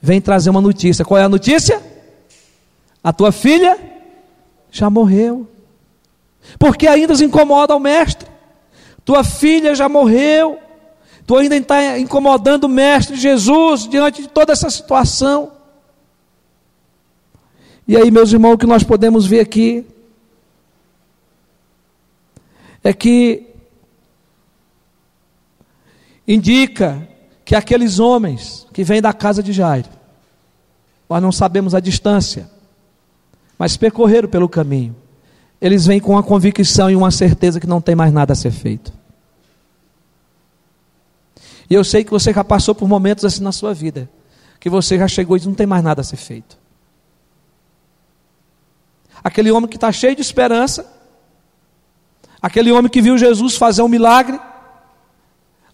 Vem 0.00 0.20
trazer 0.20 0.50
uma 0.50 0.60
notícia. 0.60 1.04
Qual 1.04 1.18
é 1.18 1.24
a 1.24 1.28
notícia? 1.28 1.82
A 3.02 3.12
tua 3.12 3.32
filha 3.32 3.78
já 4.70 4.88
morreu. 4.88 5.48
Porque 6.58 6.86
ainda 6.86 7.12
os 7.12 7.20
incomoda 7.20 7.74
o 7.74 7.80
mestre. 7.80 8.28
Tua 9.04 9.24
filha 9.24 9.74
já 9.74 9.88
morreu. 9.88 10.58
Tu 11.26 11.36
ainda 11.36 11.56
está 11.56 11.98
incomodando 11.98 12.64
o 12.64 12.68
mestre 12.68 13.16
Jesus 13.16 13.88
diante 13.88 14.22
de 14.22 14.28
toda 14.28 14.52
essa 14.52 14.70
situação. 14.70 15.52
E 17.86 17.96
aí, 17.96 18.10
meus 18.10 18.32
irmãos, 18.32 18.54
o 18.54 18.58
que 18.58 18.66
nós 18.66 18.82
podemos 18.82 19.26
ver 19.26 19.40
aqui 19.40 19.84
é 22.82 22.92
que 22.92 23.46
indica 26.26 27.06
que 27.44 27.54
aqueles 27.54 27.98
homens 27.98 28.66
que 28.72 28.84
vêm 28.84 29.00
da 29.00 29.12
casa 29.12 29.42
de 29.42 29.52
Jairo, 29.52 29.88
nós 31.08 31.22
não 31.22 31.32
sabemos 31.32 31.74
a 31.74 31.80
distância, 31.80 32.50
mas 33.58 33.76
percorreram 33.76 34.28
pelo 34.28 34.48
caminho, 34.48 34.94
eles 35.60 35.86
vêm 35.86 35.98
com 35.98 36.12
uma 36.12 36.22
convicção 36.22 36.90
e 36.90 36.94
uma 36.94 37.10
certeza 37.10 37.58
que 37.58 37.66
não 37.66 37.80
tem 37.80 37.94
mais 37.94 38.12
nada 38.12 38.32
a 38.32 38.36
ser 38.36 38.50
feito. 38.52 38.92
E 41.70 41.74
eu 41.74 41.84
sei 41.84 42.04
que 42.04 42.10
você 42.10 42.32
já 42.32 42.44
passou 42.44 42.74
por 42.74 42.88
momentos 42.88 43.24
assim 43.24 43.42
na 43.42 43.52
sua 43.52 43.74
vida, 43.74 44.08
que 44.60 44.70
você 44.70 44.96
já 44.98 45.08
chegou 45.08 45.36
e 45.36 45.44
não 45.44 45.54
tem 45.54 45.66
mais 45.66 45.82
nada 45.82 46.00
a 46.00 46.04
ser 46.04 46.16
feito. 46.16 46.56
Aquele 49.22 49.50
homem 49.50 49.68
que 49.68 49.76
está 49.76 49.90
cheio 49.90 50.14
de 50.14 50.22
esperança, 50.22 50.86
aquele 52.40 52.72
homem 52.72 52.90
que 52.90 53.02
viu 53.02 53.18
Jesus 53.18 53.56
fazer 53.56 53.82
um 53.82 53.88
milagre, 53.88 54.38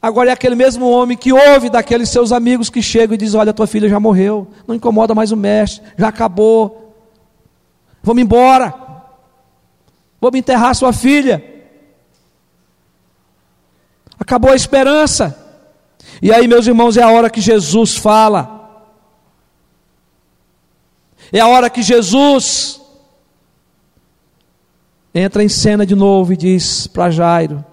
agora 0.00 0.30
é 0.30 0.32
aquele 0.32 0.54
mesmo 0.54 0.88
homem 0.88 1.16
que 1.16 1.32
ouve 1.32 1.68
daqueles 1.68 2.08
seus 2.08 2.32
amigos 2.32 2.70
que 2.70 2.82
chegam 2.82 3.14
e 3.14 3.18
diz: 3.18 3.34
Olha, 3.34 3.52
tua 3.52 3.66
filha 3.66 3.88
já 3.88 4.00
morreu, 4.00 4.48
não 4.66 4.74
incomoda 4.74 5.14
mais 5.14 5.32
o 5.32 5.36
mestre, 5.36 5.82
já 5.96 6.08
acabou, 6.08 6.94
vamos 8.02 8.22
embora, 8.22 8.74
vamos 10.20 10.38
enterrar 10.38 10.74
sua 10.74 10.92
filha. 10.92 11.52
Acabou 14.18 14.52
a 14.52 14.56
esperança. 14.56 15.38
E 16.22 16.32
aí, 16.32 16.46
meus 16.46 16.66
irmãos, 16.66 16.96
é 16.96 17.02
a 17.02 17.10
hora 17.10 17.28
que 17.28 17.40
Jesus 17.40 17.96
fala. 17.96 18.54
É 21.32 21.40
a 21.40 21.48
hora 21.48 21.68
que 21.68 21.82
Jesus 21.82 22.80
entra 25.14 25.44
em 25.44 25.48
cena 25.48 25.86
de 25.86 25.94
novo 25.94 26.32
e 26.32 26.36
diz 26.36 26.86
para 26.86 27.10
Jairo: 27.10 27.64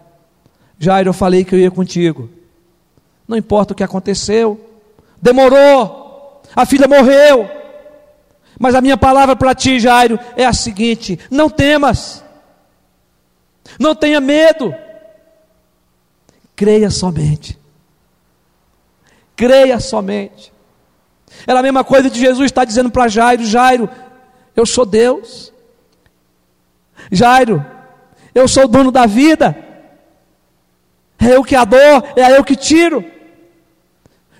Jairo, 0.78 1.10
eu 1.10 1.14
falei 1.14 1.44
que 1.44 1.56
eu 1.56 1.60
ia 1.60 1.72
contigo. 1.72 2.30
Não 3.28 3.38
importa 3.38 3.74
o 3.74 3.76
que 3.76 3.84
aconteceu, 3.84 4.60
demorou, 5.22 6.42
a 6.56 6.66
filha 6.66 6.88
morreu. 6.88 7.50
Mas 8.60 8.76
a 8.76 8.82
minha 8.82 8.98
palavra 8.98 9.36
para 9.36 9.56
ti, 9.56 9.80
Jairo, 9.80 10.20
é 10.36 10.46
a 10.46 10.54
seguinte: 10.54 11.18
não 11.32 11.50
temas, 11.50 12.24
não 13.80 13.96
tenha 13.96 14.20
medo, 14.20 14.74
creia 16.56 16.90
somente. 16.90 17.60
Creia 19.36 19.80
somente. 19.80 20.54
Era 21.48 21.62
a 21.62 21.64
mesma 21.64 21.84
coisa 21.84 22.10
de 22.10 22.20
Jesus 22.20 22.46
estar 22.46 22.66
dizendo 22.66 22.92
para 22.92 23.08
Jairo: 23.08 23.44
Jairo, 23.46 23.90
eu 24.56 24.66
sou 24.66 24.86
Deus. 24.86 25.51
Jairo, 27.10 27.66
eu 28.36 28.48
sou 28.48 28.66
o 28.66 28.68
dono 28.68 28.92
da 28.92 29.06
vida. 29.06 29.56
É 31.20 31.36
eu 31.36 31.44
que 31.44 31.56
a 31.56 31.64
dou, 31.64 31.80
é 32.16 32.38
eu 32.38 32.44
que 32.44 32.56
tiro. 32.56 33.06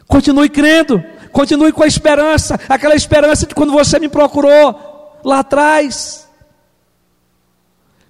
Continue 0.08 0.50
crendo, 0.50 1.02
continue 1.32 1.72
com 1.72 1.84
a 1.84 1.88
esperança, 1.88 2.60
aquela 2.68 2.96
esperança 2.96 3.46
de 3.46 3.56
quando 3.56 3.72
você 3.72 4.00
me 4.00 4.10
procurou 4.10 5.20
lá 5.24 5.40
atrás. 5.40 6.28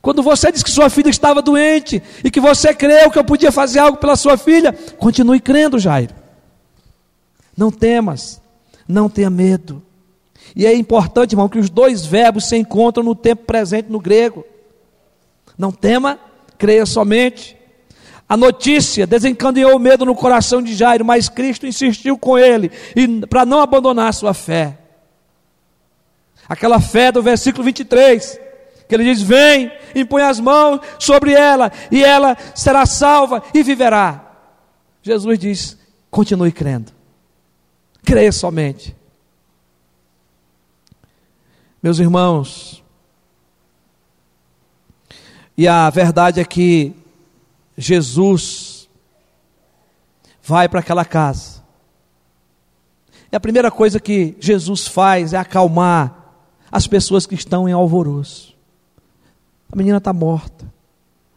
Quando 0.01 0.23
você 0.23 0.51
disse 0.51 0.63
que 0.63 0.71
sua 0.71 0.89
filha 0.89 1.09
estava 1.09 1.41
doente 1.41 2.01
e 2.23 2.31
que 2.31 2.39
você 2.39 2.73
creu 2.73 3.11
que 3.11 3.19
eu 3.19 3.23
podia 3.23 3.51
fazer 3.51 3.79
algo 3.79 3.97
pela 3.97 4.15
sua 4.15 4.35
filha, 4.35 4.73
continue 4.97 5.39
crendo, 5.39 5.77
Jairo. 5.77 6.15
Não 7.55 7.69
temas, 7.69 8.41
não 8.87 9.07
tenha 9.07 9.29
medo. 9.29 9.83
E 10.56 10.65
é 10.65 10.75
importante, 10.75 11.34
irmão, 11.34 11.47
que 11.47 11.60
os 11.60 11.69
dois 11.69 12.06
verbos 12.06 12.49
se 12.49 12.58
encontram 12.58 13.04
no 13.04 13.15
tempo 13.15 13.43
presente 13.45 13.89
no 13.89 13.99
grego. 13.99 14.45
Não 15.58 15.71
tema, 15.71 16.19
creia 16.58 16.86
somente. 16.86 17.58
A 18.27 18.38
notícia 18.38 19.06
desencadeou 19.06 19.75
o 19.75 19.80
medo 19.80 20.06
no 20.06 20.15
coração 20.15 20.62
de 20.62 20.73
Jairo, 20.73 21.04
mas 21.04 21.27
Cristo 21.27 21.65
insistiu 21.65 22.17
com 22.17 22.38
ele 22.38 22.71
para 23.30 23.45
não 23.45 23.60
abandonar 23.60 24.13
sua 24.13 24.34
fé. 24.34 24.77
Aquela 26.47 26.80
fé 26.80 27.12
do 27.12 27.21
versículo 27.21 27.63
23, 27.63 28.39
que 28.88 28.95
ele 28.95 29.04
diz: 29.04 29.21
Vem, 29.21 29.71
impõe 29.95 30.21
as 30.23 30.39
mãos 30.39 30.80
sobre 30.99 31.34
ela, 31.34 31.71
e 31.91 32.04
ela 32.04 32.38
será 32.56 32.86
salva 32.86 33.43
e 33.54 33.63
viverá. 33.63 34.32
Jesus 35.01 35.39
diz: 35.39 35.77
Continue 36.10 36.51
crendo, 36.51 36.91
creia 38.04 38.32
somente. 38.32 38.95
Meus 41.81 41.97
irmãos, 41.99 42.83
e 45.57 45.67
a 45.67 45.89
verdade 45.89 46.39
é 46.39 46.45
que 46.45 46.93
Jesus 47.77 48.89
vai 50.43 50.69
para 50.69 50.79
aquela 50.79 51.03
casa. 51.03 51.61
E 53.31 53.35
a 53.35 53.39
primeira 53.39 53.71
coisa 53.71 53.99
que 53.99 54.35
Jesus 54.39 54.87
faz 54.87 55.33
é 55.33 55.37
acalmar 55.37 56.33
as 56.71 56.85
pessoas 56.87 57.25
que 57.25 57.35
estão 57.35 57.67
em 57.67 57.71
alvoroço. 57.71 58.55
A 59.71 59.75
menina 59.75 59.97
está 59.97 60.11
morta, 60.11 60.71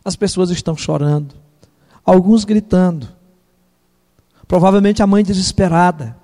as 0.05 0.17
pessoas 0.17 0.51
estão 0.51 0.77
chorando, 0.77 1.35
alguns 2.05 2.45
gritando, 2.45 3.09
provavelmente 4.47 5.03
a 5.03 5.07
mãe 5.07 5.25
desesperada. 5.25 6.17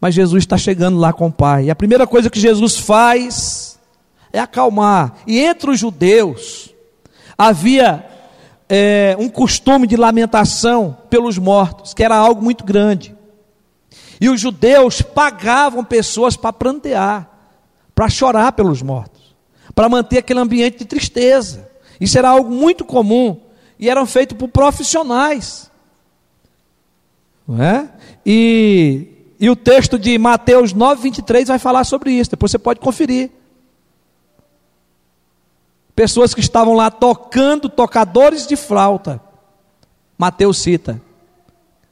Mas 0.00 0.14
Jesus 0.14 0.42
está 0.42 0.56
chegando 0.56 0.98
lá 0.98 1.12
com 1.12 1.26
o 1.26 1.32
pai. 1.32 1.64
E 1.64 1.70
a 1.70 1.76
primeira 1.76 2.06
coisa 2.06 2.30
que 2.30 2.40
Jesus 2.40 2.78
faz 2.78 3.78
é 4.32 4.38
acalmar. 4.38 5.16
E 5.26 5.38
entre 5.38 5.70
os 5.70 5.78
judeus 5.78 6.70
havia 7.36 8.04
é, 8.68 9.16
um 9.18 9.28
costume 9.28 9.86
de 9.86 9.96
lamentação 9.96 10.96
pelos 11.10 11.36
mortos, 11.36 11.92
que 11.92 12.04
era 12.04 12.16
algo 12.16 12.42
muito 12.42 12.64
grande. 12.64 13.14
E 14.20 14.28
os 14.28 14.40
judeus 14.40 15.02
pagavam 15.02 15.84
pessoas 15.84 16.36
para 16.36 16.52
prantear, 16.52 17.28
para 17.94 18.08
chorar 18.08 18.52
pelos 18.52 18.82
mortos, 18.82 19.34
para 19.74 19.88
manter 19.88 20.18
aquele 20.18 20.40
ambiente 20.40 20.78
de 20.78 20.84
tristeza. 20.84 21.68
Isso 22.00 22.18
era 22.18 22.28
algo 22.28 22.50
muito 22.50 22.84
comum 22.84 23.40
e 23.78 23.88
eram 23.88 24.06
feitos 24.06 24.36
por 24.36 24.48
profissionais. 24.48 25.70
Não 27.48 27.62
é? 27.62 27.88
E 28.24 29.09
e 29.40 29.48
o 29.48 29.56
texto 29.56 29.98
de 29.98 30.18
Mateus 30.18 30.74
9, 30.74 31.00
23 31.00 31.48
vai 31.48 31.58
falar 31.58 31.84
sobre 31.84 32.12
isso. 32.12 32.30
Depois 32.30 32.52
você 32.52 32.58
pode 32.58 32.78
conferir. 32.78 33.30
Pessoas 35.96 36.34
que 36.34 36.40
estavam 36.40 36.74
lá 36.74 36.90
tocando, 36.90 37.66
tocadores 37.70 38.46
de 38.46 38.54
flauta. 38.54 39.18
Mateus 40.18 40.58
cita. 40.58 41.00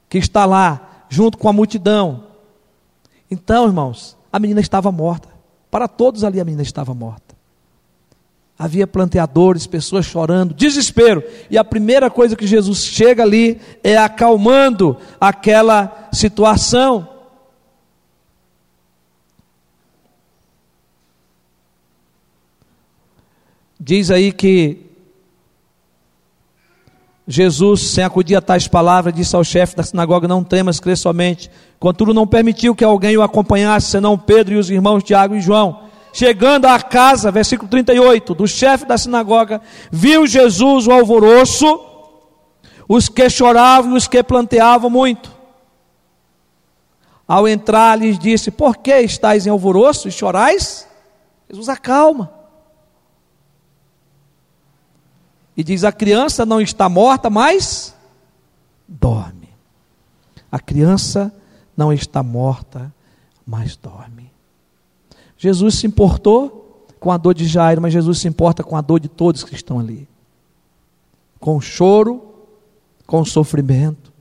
Que 0.07 0.19
está 0.19 0.45
lá, 0.45 1.05
junto 1.09 1.39
com 1.39 1.49
a 1.49 1.53
multidão. 1.53 2.25
Então, 3.31 3.65
irmãos, 3.65 4.15
a 4.31 4.37
menina 4.37 4.61
estava 4.61 4.91
morta. 4.91 5.27
Para 5.71 5.87
todos 5.87 6.23
ali 6.23 6.39
a 6.39 6.45
menina 6.45 6.61
estava 6.61 6.93
morta. 6.93 7.35
Havia 8.59 8.85
planteadores, 8.85 9.65
pessoas 9.65 10.05
chorando, 10.05 10.53
desespero. 10.53 11.23
E 11.49 11.57
a 11.57 11.63
primeira 11.63 12.11
coisa 12.11 12.35
que 12.35 12.45
Jesus 12.45 12.83
chega 12.83 13.23
ali 13.23 13.59
é 13.83 13.97
acalmando 13.97 14.97
aquela 15.19 16.09
situação. 16.13 17.18
Diz 23.79 24.11
aí 24.11 24.31
que 24.33 24.89
Jesus, 27.31 27.91
sem 27.91 28.03
acudir 28.03 28.35
a 28.35 28.41
tais 28.41 28.67
palavras, 28.67 29.13
disse 29.13 29.35
ao 29.35 29.43
chefe 29.43 29.75
da 29.75 29.83
sinagoga: 29.83 30.27
Não 30.27 30.43
temas, 30.43 30.79
crê 30.79 30.95
somente. 30.95 31.49
Contudo, 31.79 32.11
não 32.11 32.25
permitiu 32.25 32.73
que 32.75 32.83
alguém 32.83 33.15
o 33.15 33.21
acompanhasse, 33.21 33.91
senão 33.91 34.17
Pedro 34.17 34.55
e 34.55 34.57
os 34.57 34.71
irmãos 34.71 35.03
Tiago 35.03 35.35
e 35.35 35.41
João. 35.41 35.83
Chegando 36.11 36.65
à 36.65 36.79
casa, 36.81 37.31
versículo 37.31 37.69
38, 37.69 38.33
do 38.33 38.47
chefe 38.47 38.83
da 38.83 38.97
sinagoga, 38.97 39.61
viu 39.91 40.25
Jesus 40.25 40.87
o 40.87 40.91
alvoroço, 40.91 41.79
os 42.87 43.07
que 43.07 43.29
choravam 43.29 43.93
e 43.93 43.97
os 43.97 44.07
que 44.07 44.23
planteavam 44.23 44.89
muito. 44.89 45.31
Ao 47.27 47.47
entrar, 47.47 47.95
lhes 47.95 48.17
disse: 48.17 48.49
Por 48.49 48.77
que 48.77 49.01
estáis 49.01 49.45
em 49.45 49.51
alvoroço 49.51 50.07
e 50.07 50.11
chorais? 50.11 50.87
Jesus 51.47 51.69
acalma. 51.69 52.38
E 55.59 55.63
diz: 55.63 55.83
a 55.83 55.91
criança 55.91 56.45
não 56.45 56.61
está 56.61 56.87
morta, 56.87 57.29
mas 57.29 57.93
dorme. 58.87 59.49
A 60.49 60.57
criança 60.57 61.33
não 61.75 61.91
está 61.91 62.23
morta, 62.23 62.93
mas 63.45 63.75
dorme. 63.75 64.31
Jesus 65.37 65.75
se 65.75 65.85
importou 65.85 66.87
com 66.97 67.11
a 67.11 67.17
dor 67.17 67.33
de 67.33 67.45
Jairo, 67.45 67.81
mas 67.81 67.91
Jesus 67.91 68.19
se 68.19 68.27
importa 68.29 68.63
com 68.63 68.77
a 68.77 68.79
dor 68.79 69.01
de 69.01 69.09
todos 69.09 69.43
que 69.43 69.53
estão 69.53 69.79
ali. 69.79 70.07
Com 71.41 71.57
o 71.57 71.61
choro, 71.61 72.35
com 73.05 73.19
o 73.19 73.25
sofrimento. 73.25 74.13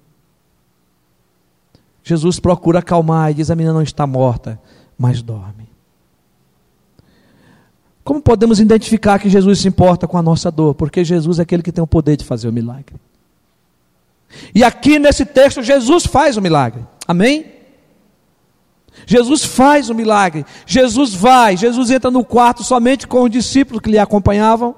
Jesus 2.03 2.41
procura 2.41 2.81
acalmar 2.81 3.31
e 3.31 3.35
diz: 3.35 3.49
a 3.49 3.55
menina 3.55 3.75
não 3.75 3.83
está 3.83 4.09
morta, 4.09 4.61
mas 4.99 5.23
dorme. 5.23 5.68
Como 8.09 8.23
podemos 8.23 8.59
identificar 8.59 9.19
que 9.19 9.29
Jesus 9.29 9.59
se 9.59 9.69
importa 9.69 10.09
com 10.09 10.17
a 10.17 10.23
nossa 10.23 10.51
dor? 10.51 10.75
Porque 10.75 11.05
Jesus 11.05 11.39
é 11.39 11.43
aquele 11.43 11.63
que 11.63 11.71
tem 11.71 11.85
o 11.85 11.87
poder 11.87 12.17
de 12.17 12.25
fazer 12.25 12.49
o 12.49 12.53
milagre. 12.53 12.97
E 14.55 14.65
aqui 14.65 14.99
nesse 14.99 15.27
texto, 15.27 15.63
Jesus 15.63 16.07
faz 16.07 16.39
o 16.39 16.41
milagre. 16.41 16.87
Amém? 17.07 17.53
Jesus 19.05 19.45
faz 19.45 19.91
o 19.91 19.95
milagre. 19.95 20.47
Jesus 20.65 21.13
vai. 21.13 21.55
Jesus 21.55 21.91
entra 21.91 22.11
no 22.11 22.25
quarto 22.25 22.65
somente 22.65 23.07
com 23.07 23.25
os 23.25 23.31
discípulos 23.31 23.83
que 23.83 23.91
lhe 23.91 23.99
acompanhavam 23.99 24.75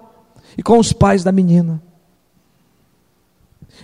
e 0.58 0.62
com 0.64 0.76
os 0.76 0.92
pais 0.92 1.22
da 1.22 1.30
menina. 1.30 1.80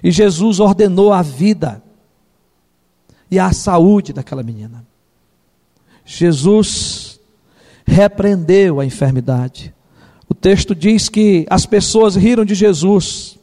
E 0.03 0.11
Jesus 0.11 0.59
ordenou 0.59 1.13
a 1.13 1.23
vida 1.23 1.81
e 3.31 3.39
a 3.39 3.53
saúde 3.53 4.13
daquela 4.13 4.43
menina. 4.43 4.85
Jesus 6.05 7.06
repreendeu 7.87 8.81
a 8.81 8.85
enfermidade. 8.85 9.75
O 10.29 10.35
texto 10.35 10.75
diz 10.75 11.09
que 11.09 11.47
as 11.49 11.65
pessoas 11.65 12.17
riram 12.17 12.45
de 12.45 12.55
Jesus. 12.55 13.39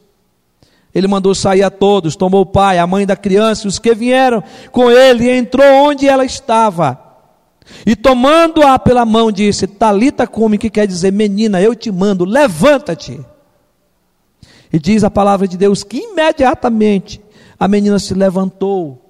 Ele 0.94 1.08
mandou 1.08 1.34
sair 1.34 1.62
a 1.62 1.70
todos, 1.70 2.14
tomou 2.14 2.42
o 2.42 2.46
pai, 2.46 2.78
a 2.78 2.86
mãe 2.86 3.06
da 3.06 3.16
criança 3.16 3.66
e 3.66 3.68
os 3.68 3.78
que 3.78 3.94
vieram 3.94 4.44
com 4.70 4.90
ele, 4.90 5.24
e 5.24 5.30
entrou 5.30 5.66
onde 5.88 6.06
ela 6.06 6.24
estava. 6.24 7.00
E 7.86 7.96
tomando-a 7.96 8.78
pela 8.78 9.04
mão, 9.04 9.32
disse: 9.32 9.66
Talita 9.66 10.26
come, 10.26 10.58
que 10.58 10.70
quer 10.70 10.86
dizer, 10.86 11.12
menina, 11.12 11.60
eu 11.60 11.74
te 11.74 11.90
mando, 11.90 12.24
levanta-te. 12.24 13.18
E 14.72 14.78
diz 14.78 15.02
a 15.02 15.10
palavra 15.10 15.48
de 15.48 15.56
Deus 15.56 15.82
que 15.82 15.98
imediatamente 15.98 17.20
a 17.58 17.66
menina 17.66 17.98
se 17.98 18.12
levantou 18.12 19.00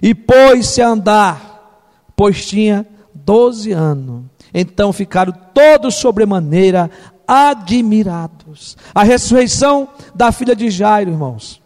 e 0.00 0.14
pôs-se 0.14 0.80
a 0.80 0.88
andar, 0.88 1.90
pois 2.14 2.46
tinha 2.46 2.86
12 3.14 3.72
anos. 3.72 4.24
Então 4.58 4.90
ficaram 4.90 5.34
todos 5.52 5.96
sobremaneira 5.96 6.90
admirados. 7.28 8.74
A 8.94 9.02
ressurreição 9.02 9.86
da 10.14 10.32
filha 10.32 10.56
de 10.56 10.70
Jairo, 10.70 11.10
irmãos, 11.10 11.60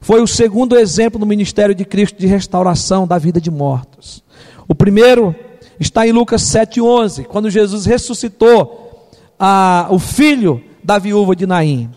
foi 0.00 0.20
o 0.20 0.26
segundo 0.26 0.76
exemplo 0.76 1.20
no 1.20 1.24
ministério 1.24 1.72
de 1.72 1.84
Cristo 1.84 2.18
de 2.18 2.26
restauração 2.26 3.06
da 3.06 3.16
vida 3.16 3.40
de 3.40 3.48
mortos. 3.48 4.24
O 4.66 4.74
primeiro 4.74 5.32
está 5.78 6.04
em 6.04 6.10
Lucas 6.10 6.42
7,11, 6.42 7.26
quando 7.26 7.48
Jesus 7.48 7.86
ressuscitou 7.86 9.08
a, 9.38 9.86
o 9.88 10.00
filho 10.00 10.64
da 10.82 10.98
viúva 10.98 11.36
de 11.36 11.46
Naim. 11.46 11.90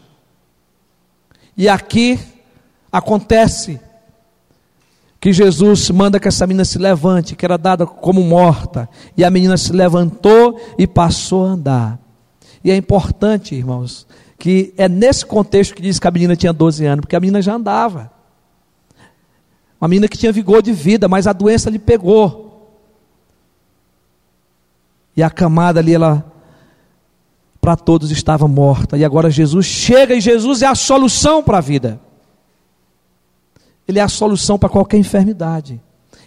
E 1.57 1.67
aqui 1.67 2.19
acontece 2.91 3.79
que 5.25 5.33
Jesus 5.33 5.89
manda 5.89 6.19
que 6.19 6.27
essa 6.27 6.45
menina 6.45 6.63
se 6.63 6.77
levante, 6.77 7.35
que 7.35 7.43
era 7.43 7.57
dada 7.57 7.83
como 7.87 8.21
morta, 8.21 8.87
e 9.17 9.23
a 9.23 9.31
menina 9.31 9.57
se 9.57 9.73
levantou 9.73 10.61
e 10.77 10.85
passou 10.85 11.47
a 11.47 11.49
andar. 11.49 11.99
E 12.63 12.69
é 12.69 12.75
importante, 12.75 13.55
irmãos, 13.55 14.05
que 14.37 14.71
é 14.77 14.87
nesse 14.87 15.25
contexto 15.25 15.73
que 15.73 15.81
diz 15.81 15.97
que 15.97 16.07
a 16.07 16.11
menina 16.11 16.35
tinha 16.35 16.53
12 16.53 16.85
anos, 16.85 17.01
porque 17.01 17.15
a 17.15 17.19
menina 17.19 17.41
já 17.41 17.55
andava. 17.55 18.11
Uma 19.81 19.87
menina 19.87 20.07
que 20.07 20.15
tinha 20.15 20.31
vigor 20.31 20.61
de 20.61 20.71
vida, 20.71 21.07
mas 21.07 21.25
a 21.25 21.33
doença 21.33 21.71
lhe 21.71 21.79
pegou. 21.79 22.77
E 25.17 25.23
a 25.23 25.29
camada 25.31 25.79
ali, 25.79 25.95
ela 25.95 26.23
para 27.59 27.75
todos 27.75 28.11
estava 28.11 28.47
morta. 28.47 28.95
E 28.95 29.03
agora 29.03 29.31
Jesus 29.31 29.65
chega 29.65 30.13
e 30.13 30.21
Jesus 30.21 30.61
é 30.61 30.67
a 30.67 30.75
solução 30.75 31.41
para 31.41 31.57
a 31.57 31.61
vida. 31.61 31.99
Ele 33.87 33.99
é 33.99 34.01
a 34.01 34.07
solução 34.07 34.57
para 34.57 34.69
qualquer 34.69 34.97
enfermidade. 34.97 35.81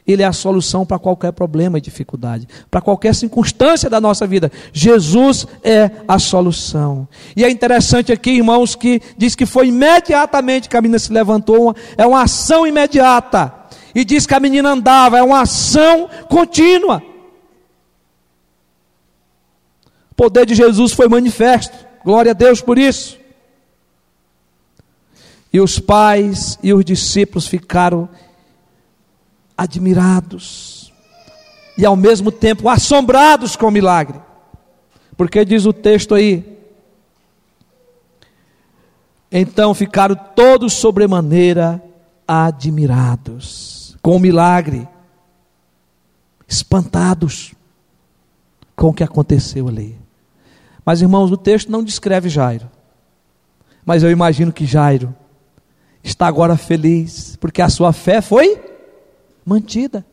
Ele 0.07 0.23
é 0.23 0.27
a 0.27 0.33
solução 0.33 0.87
para 0.87 0.99
qualquer 0.99 1.33
problema 1.33 1.77
e 1.77 1.83
dificuldade, 1.83 2.49
para 2.71 2.81
qualquer 2.81 3.15
circunstância 3.15 3.91
da 3.91 4.01
nossa 4.01 4.27
vida. 4.27 4.51
Jesus 4.73 5.47
é 5.63 5.91
a 6.07 6.19
solução. 6.19 7.07
E 7.37 7.45
é 7.45 7.51
interessante 7.51 8.11
aqui, 8.11 8.31
irmãos, 8.31 8.75
que 8.75 9.03
diz 9.19 9.35
que 9.35 9.45
foi 9.45 9.69
imediatamente 9.69 10.69
que 10.69 10.77
a 10.77 10.81
menina 10.81 10.99
se 10.99 11.13
levantou, 11.13 11.77
é 11.97 12.07
uma 12.07 12.23
ação 12.23 12.67
imediata. 12.67 13.53
E 13.95 14.03
diz 14.05 14.27
que 14.27 14.35
a 14.35 14.41
menina 14.41 14.71
andava, 14.71 15.19
é 15.19 15.23
uma 15.23 15.43
ação 15.43 16.09
contínua 16.29 17.03
poder 20.19 20.45
de 20.45 20.55
Jesus 20.57 20.93
foi 20.93 21.07
manifesto. 21.09 21.77
Glória 22.05 22.33
a 22.33 22.35
Deus 22.35 22.61
por 22.61 22.77
isso. 22.77 23.18
E 25.53 25.61
os 25.61 25.79
pais 25.79 26.59
e 26.63 26.73
os 26.73 26.85
discípulos 26.85 27.47
ficaram 27.47 28.09
admirados 29.57 30.93
e 31.79 31.87
ao 31.87 31.95
mesmo 31.95 32.33
tempo 32.33 32.69
assombrados 32.69 33.55
com 33.55 33.67
o 33.67 33.71
milagre. 33.71 34.21
Porque 35.17 35.45
diz 35.45 35.65
o 35.65 35.73
texto 35.73 36.15
aí: 36.15 36.59
Então 39.31 39.73
ficaram 39.73 40.15
todos 40.15 40.73
sobremaneira 40.73 41.83
admirados 42.27 43.97
com 44.03 44.17
o 44.17 44.21
milagre, 44.21 44.87
espantados 46.47 47.55
com 48.75 48.89
o 48.89 48.95
que 48.95 49.05
aconteceu 49.05 49.69
ali. 49.69 49.99
Mas, 50.85 51.01
irmãos, 51.01 51.31
o 51.31 51.37
texto 51.37 51.71
não 51.71 51.85
descreve 51.85 52.29
Jairo. 52.29 52.71
Mas 53.85 54.03
eu 54.03 54.11
imagino 54.11 54.53
que 54.53 54.67
Jairo 54.67 55.15
está 56.03 56.27
agora 56.27 56.57
feliz, 56.57 57.37
porque 57.37 57.63
a 57.63 57.69
sua 57.69 57.93
fé 57.93 58.21
foi 58.21 58.61
mantida. 59.45 60.05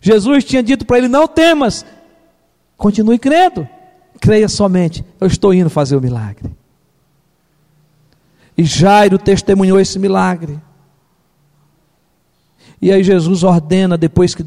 Jesus 0.00 0.44
tinha 0.44 0.62
dito 0.62 0.84
para 0.84 0.98
ele: 0.98 1.08
Não 1.08 1.28
temas, 1.28 1.84
continue 2.76 3.18
crendo, 3.18 3.68
creia 4.20 4.48
somente, 4.48 5.04
eu 5.20 5.26
estou 5.26 5.54
indo 5.54 5.70
fazer 5.70 5.96
o 5.96 6.00
milagre. 6.00 6.50
E 8.56 8.64
Jairo 8.64 9.18
testemunhou 9.18 9.80
esse 9.80 9.98
milagre. 9.98 10.60
E 12.80 12.92
aí 12.92 13.02
Jesus 13.02 13.42
ordena 13.42 13.96
depois 13.96 14.34
que 14.34 14.44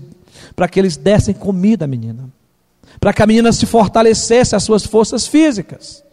para 0.56 0.68
que 0.68 0.80
eles 0.80 0.96
dessem 0.98 1.34
comida 1.34 1.86
à 1.86 1.88
menina 1.88 2.30
para 3.00 3.14
que 3.14 3.22
a 3.22 3.28
menina 3.28 3.52
se 3.52 3.66
fortalecesse 3.66 4.56
as 4.56 4.64
suas 4.64 4.86
forças 4.86 5.28
físicas. 5.28 6.04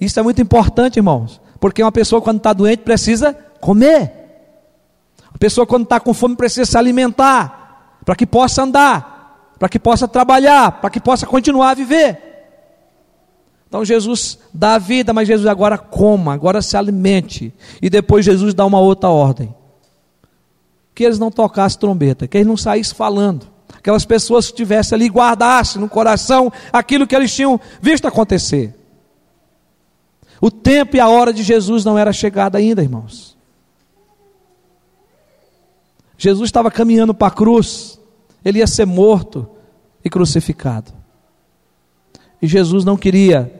Isso 0.00 0.18
é 0.20 0.22
muito 0.22 0.40
importante, 0.40 0.96
irmãos, 0.96 1.40
porque 1.58 1.82
uma 1.82 1.92
pessoa 1.92 2.20
quando 2.20 2.38
está 2.38 2.52
doente 2.52 2.80
precisa 2.80 3.32
comer. 3.60 4.12
A 5.32 5.38
pessoa 5.38 5.66
quando 5.66 5.84
está 5.84 6.00
com 6.00 6.14
fome 6.14 6.36
precisa 6.36 6.64
se 6.64 6.78
alimentar, 6.78 7.98
para 8.04 8.14
que 8.14 8.26
possa 8.26 8.62
andar, 8.62 9.54
para 9.58 9.68
que 9.68 9.78
possa 9.78 10.06
trabalhar, 10.06 10.80
para 10.80 10.90
que 10.90 11.00
possa 11.00 11.26
continuar 11.26 11.70
a 11.70 11.74
viver. 11.74 12.22
Então 13.68 13.84
Jesus 13.84 14.38
dá 14.52 14.74
a 14.74 14.78
vida, 14.78 15.12
mas 15.12 15.26
Jesus 15.26 15.46
agora 15.46 15.76
coma, 15.76 16.32
agora 16.32 16.62
se 16.62 16.76
alimente. 16.76 17.52
E 17.82 17.90
depois 17.90 18.24
Jesus 18.24 18.54
dá 18.54 18.64
uma 18.64 18.78
outra 18.78 19.08
ordem. 19.08 19.54
Que 20.94 21.04
eles 21.04 21.18
não 21.18 21.30
tocassem 21.30 21.78
trombeta, 21.78 22.26
que 22.26 22.38
eles 22.38 22.46
não 22.46 22.56
saíssem 22.56 22.94
falando 22.94 23.56
aquelas 23.86 24.04
pessoas 24.04 24.46
que 24.46 24.52
estivessem 24.52 24.96
ali 24.96 25.06
guardassem 25.06 25.80
no 25.80 25.88
coração 25.88 26.52
aquilo 26.72 27.06
que 27.06 27.14
eles 27.14 27.32
tinham 27.32 27.60
visto 27.80 28.08
acontecer. 28.08 28.74
O 30.40 30.50
tempo 30.50 30.96
e 30.96 31.00
a 31.00 31.08
hora 31.08 31.32
de 31.32 31.42
Jesus 31.42 31.84
não 31.84 31.98
era 31.98 32.12
chegada 32.12 32.58
ainda, 32.58 32.82
irmãos. 32.82 33.36
Jesus 36.18 36.48
estava 36.48 36.70
caminhando 36.70 37.14
para 37.14 37.28
a 37.28 37.30
cruz, 37.30 38.00
ele 38.44 38.58
ia 38.58 38.66
ser 38.66 38.86
morto 38.86 39.48
e 40.04 40.08
crucificado. 40.08 40.92
E 42.40 42.46
Jesus 42.46 42.84
não 42.84 42.96
queria 42.96 43.52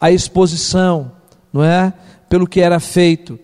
a 0.00 0.10
exposição, 0.10 1.12
não 1.52 1.62
é? 1.62 1.92
Pelo 2.28 2.46
que 2.46 2.60
era 2.60 2.78
feito 2.80 3.38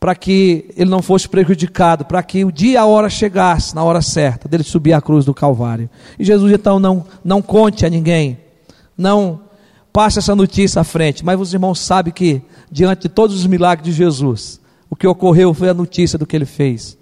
para 0.00 0.14
que 0.14 0.70
ele 0.76 0.90
não 0.90 1.02
fosse 1.02 1.28
prejudicado, 1.28 2.04
para 2.04 2.22
que 2.22 2.44
o 2.44 2.52
dia 2.52 2.72
e 2.72 2.76
a 2.76 2.86
hora 2.86 3.10
chegasse, 3.10 3.74
na 3.74 3.82
hora 3.82 4.00
certa, 4.00 4.48
dele 4.48 4.62
subir 4.62 4.92
a 4.92 5.00
cruz 5.00 5.24
do 5.24 5.34
Calvário. 5.34 5.90
E 6.18 6.24
Jesus 6.24 6.52
então 6.52 6.78
não, 6.78 7.04
não 7.24 7.42
conte 7.42 7.84
a 7.84 7.90
ninguém, 7.90 8.38
não 8.96 9.40
passe 9.92 10.18
essa 10.18 10.34
notícia 10.34 10.80
à 10.80 10.84
frente, 10.84 11.24
mas 11.24 11.40
os 11.40 11.52
irmãos 11.52 11.80
sabem 11.80 12.12
que, 12.12 12.42
diante 12.70 13.02
de 13.02 13.08
todos 13.08 13.36
os 13.36 13.46
milagres 13.46 13.86
de 13.86 13.92
Jesus, 13.92 14.60
o 14.88 14.96
que 14.96 15.06
ocorreu 15.06 15.52
foi 15.52 15.68
a 15.68 15.74
notícia 15.74 16.18
do 16.18 16.26
que 16.26 16.36
ele 16.36 16.44
fez, 16.44 16.96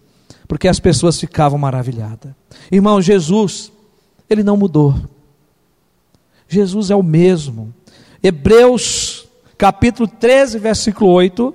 porque 0.48 0.68
as 0.68 0.80
pessoas 0.80 1.18
ficavam 1.18 1.58
maravilhadas. 1.58 2.32
Irmão, 2.70 3.00
Jesus, 3.00 3.72
ele 4.28 4.42
não 4.42 4.56
mudou, 4.56 4.94
Jesus 6.48 6.90
é 6.90 6.96
o 6.96 7.02
mesmo. 7.02 7.74
Hebreus 8.22 9.26
capítulo 9.58 10.08
13, 10.08 10.58
versículo 10.58 11.10
8 11.10 11.54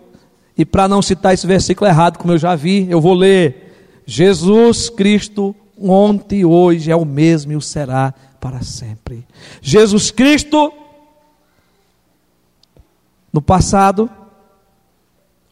e 0.57 0.65
para 0.65 0.87
não 0.87 1.01
citar 1.01 1.33
esse 1.33 1.47
versículo 1.47 1.89
errado, 1.89 2.17
como 2.17 2.33
eu 2.33 2.37
já 2.37 2.55
vi, 2.55 2.87
eu 2.89 3.01
vou 3.01 3.13
ler: 3.13 3.73
Jesus 4.05 4.89
Cristo 4.89 5.55
ontem 5.79 6.41
e 6.41 6.45
hoje 6.45 6.91
é 6.91 6.95
o 6.95 7.05
mesmo 7.05 7.53
e 7.53 7.55
o 7.55 7.61
será 7.61 8.13
para 8.39 8.61
sempre. 8.61 9.25
Jesus 9.61 10.11
Cristo 10.11 10.71
no 13.31 13.41
passado, 13.41 14.09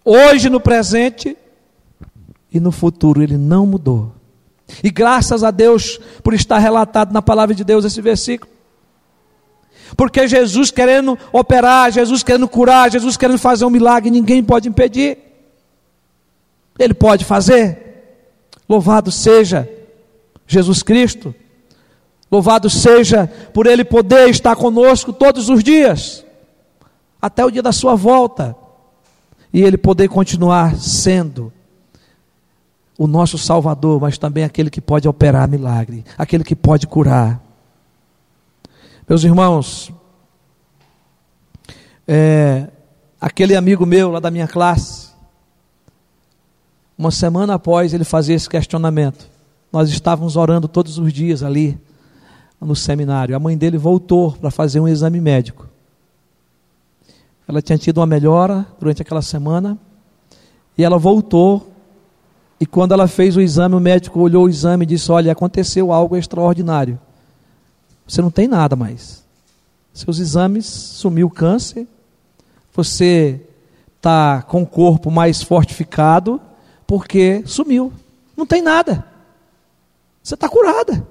hoje 0.04 0.50
no 0.50 0.60
presente 0.60 1.38
e 2.52 2.60
no 2.60 2.72
futuro 2.72 3.22
ele 3.22 3.38
não 3.38 3.66
mudou. 3.66 4.14
E 4.84 4.90
graças 4.90 5.44
a 5.44 5.52
Deus 5.52 6.00
por 6.24 6.34
estar 6.34 6.60
relatado 6.60 7.12
na 7.12 7.22
palavra 7.22 7.56
de 7.56 7.64
Deus 7.64 7.86
esse 7.86 8.02
versículo. 8.02 8.52
Porque 9.98 10.28
Jesus 10.28 10.70
querendo 10.72 11.18
operar, 11.32 11.92
Jesus 11.92 12.22
querendo 12.22 12.48
curar, 12.48 12.92
Jesus 12.92 13.18
querendo 13.18 13.40
fazer 13.40 13.66
um 13.66 13.70
milagre, 13.70 14.12
ninguém 14.12 14.44
pode 14.44 14.70
impedir. 14.70 15.18
Ele 16.78 16.94
pode 16.94 17.26
fazer. 17.26 17.90
Louvado 18.68 19.12
seja 19.12 19.68
Jesus 20.46 20.84
Cristo. 20.84 21.34
Louvado 22.32 22.70
seja 22.70 23.28
por 23.54 23.66
Ele 23.66 23.84
poder 23.84 24.30
estar 24.30 24.56
conosco 24.56 25.12
todos 25.12 25.50
os 25.50 25.64
dias, 25.64 26.24
até 27.22 27.46
o 27.46 27.52
dia 27.52 27.62
da 27.62 27.72
Sua 27.72 27.96
volta, 27.96 28.56
e 29.54 29.62
Ele 29.62 29.78
poder 29.78 30.08
continuar 30.08 30.76
sendo 30.76 31.52
o 32.98 33.08
nosso 33.08 33.38
Salvador, 33.38 34.02
mas 34.02 34.18
também 34.18 34.44
aquele 34.44 34.70
que 34.70 34.82
pode 34.82 35.08
operar 35.08 35.48
milagre, 35.48 36.04
aquele 36.18 36.44
que 36.44 36.56
pode 36.56 36.86
curar. 36.86 37.42
Meus 39.08 39.24
irmãos, 39.24 39.92
é, 42.06 42.68
aquele 43.22 43.56
amigo 43.56 43.86
meu 43.86 44.12
lá 44.12 44.20
da 44.20 44.30
minha 44.30 44.48
classe, 44.48 45.10
uma 46.98 47.10
semana 47.10 47.54
após 47.54 47.94
ele 47.94 48.04
fazer 48.04 48.34
esse 48.34 48.50
questionamento, 48.50 49.30
nós 49.72 49.90
estávamos 49.90 50.36
orando 50.36 50.68
todos 50.68 50.98
os 50.98 51.14
dias 51.14 51.42
ali 51.42 51.80
no 52.60 52.76
seminário. 52.76 53.34
A 53.34 53.40
mãe 53.40 53.58
dele 53.58 53.78
voltou 53.78 54.34
para 54.34 54.52
fazer 54.52 54.82
um 54.82 54.88
exame 54.90 55.22
médico. 55.22 55.69
Ela 57.50 57.64
tinha 57.64 57.80
tido 57.80 57.98
uma 57.98 58.06
melhora 58.06 58.64
durante 58.80 59.02
aquela 59.02 59.24
semana 59.24 59.76
e 60.78 60.84
ela 60.84 61.00
voltou. 61.00 61.74
E 62.60 62.66
quando 62.66 62.92
ela 62.92 63.08
fez 63.08 63.36
o 63.36 63.42
exame, 63.42 63.74
o 63.74 63.80
médico 63.80 64.20
olhou 64.20 64.46
o 64.46 64.50
exame 64.50 64.84
e 64.84 64.86
disse: 64.86 65.12
Olha, 65.12 65.32
aconteceu 65.32 65.92
algo 65.92 66.16
extraordinário. 66.16 67.00
Você 68.08 68.22
não 68.22 68.30
tem 68.30 68.48
nada 68.48 68.76
mais. 68.76 69.26
Seus 69.92 70.20
exames 70.20 70.68
sumiu 70.68 71.26
o 71.26 71.32
câncer. 71.32 71.88
Você 72.72 73.42
está 73.98 74.44
com 74.44 74.62
o 74.62 74.68
corpo 74.68 75.10
mais 75.10 75.42
fortificado 75.42 76.40
porque 76.86 77.42
sumiu. 77.48 77.92
Não 78.38 78.46
tem 78.46 78.62
nada. 78.62 79.04
Você 80.22 80.36
está 80.36 80.48
curada. 80.48 81.04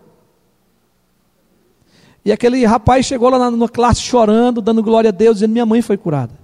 E 2.29 2.33
aquele 2.33 2.62
rapaz 2.66 3.07
chegou 3.07 3.31
lá 3.31 3.39
na, 3.39 3.51
na 3.51 3.68
classe 3.70 4.03
chorando, 4.03 4.61
dando 4.61 4.83
glória 4.83 5.09
a 5.09 5.11
Deus, 5.11 5.37
dizendo: 5.37 5.53
Minha 5.53 5.64
mãe 5.64 5.81
foi 5.81 5.97
curada. 5.97 6.35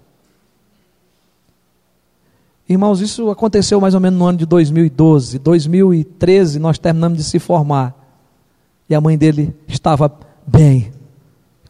Irmãos, 2.67 3.03
isso 3.03 3.29
aconteceu 3.29 3.79
mais 3.83 3.93
ou 3.93 4.01
menos 4.01 4.19
no 4.19 4.25
ano 4.25 4.39
de 4.39 4.47
2012. 4.47 5.39
2013 5.41 6.59
nós 6.59 6.79
terminamos 6.79 7.19
de 7.19 7.25
se 7.25 7.39
formar. 7.39 7.95
E 8.89 8.95
a 8.95 9.01
mãe 9.01 9.19
dele 9.19 9.55
estava 9.69 10.11
bem, 10.47 10.91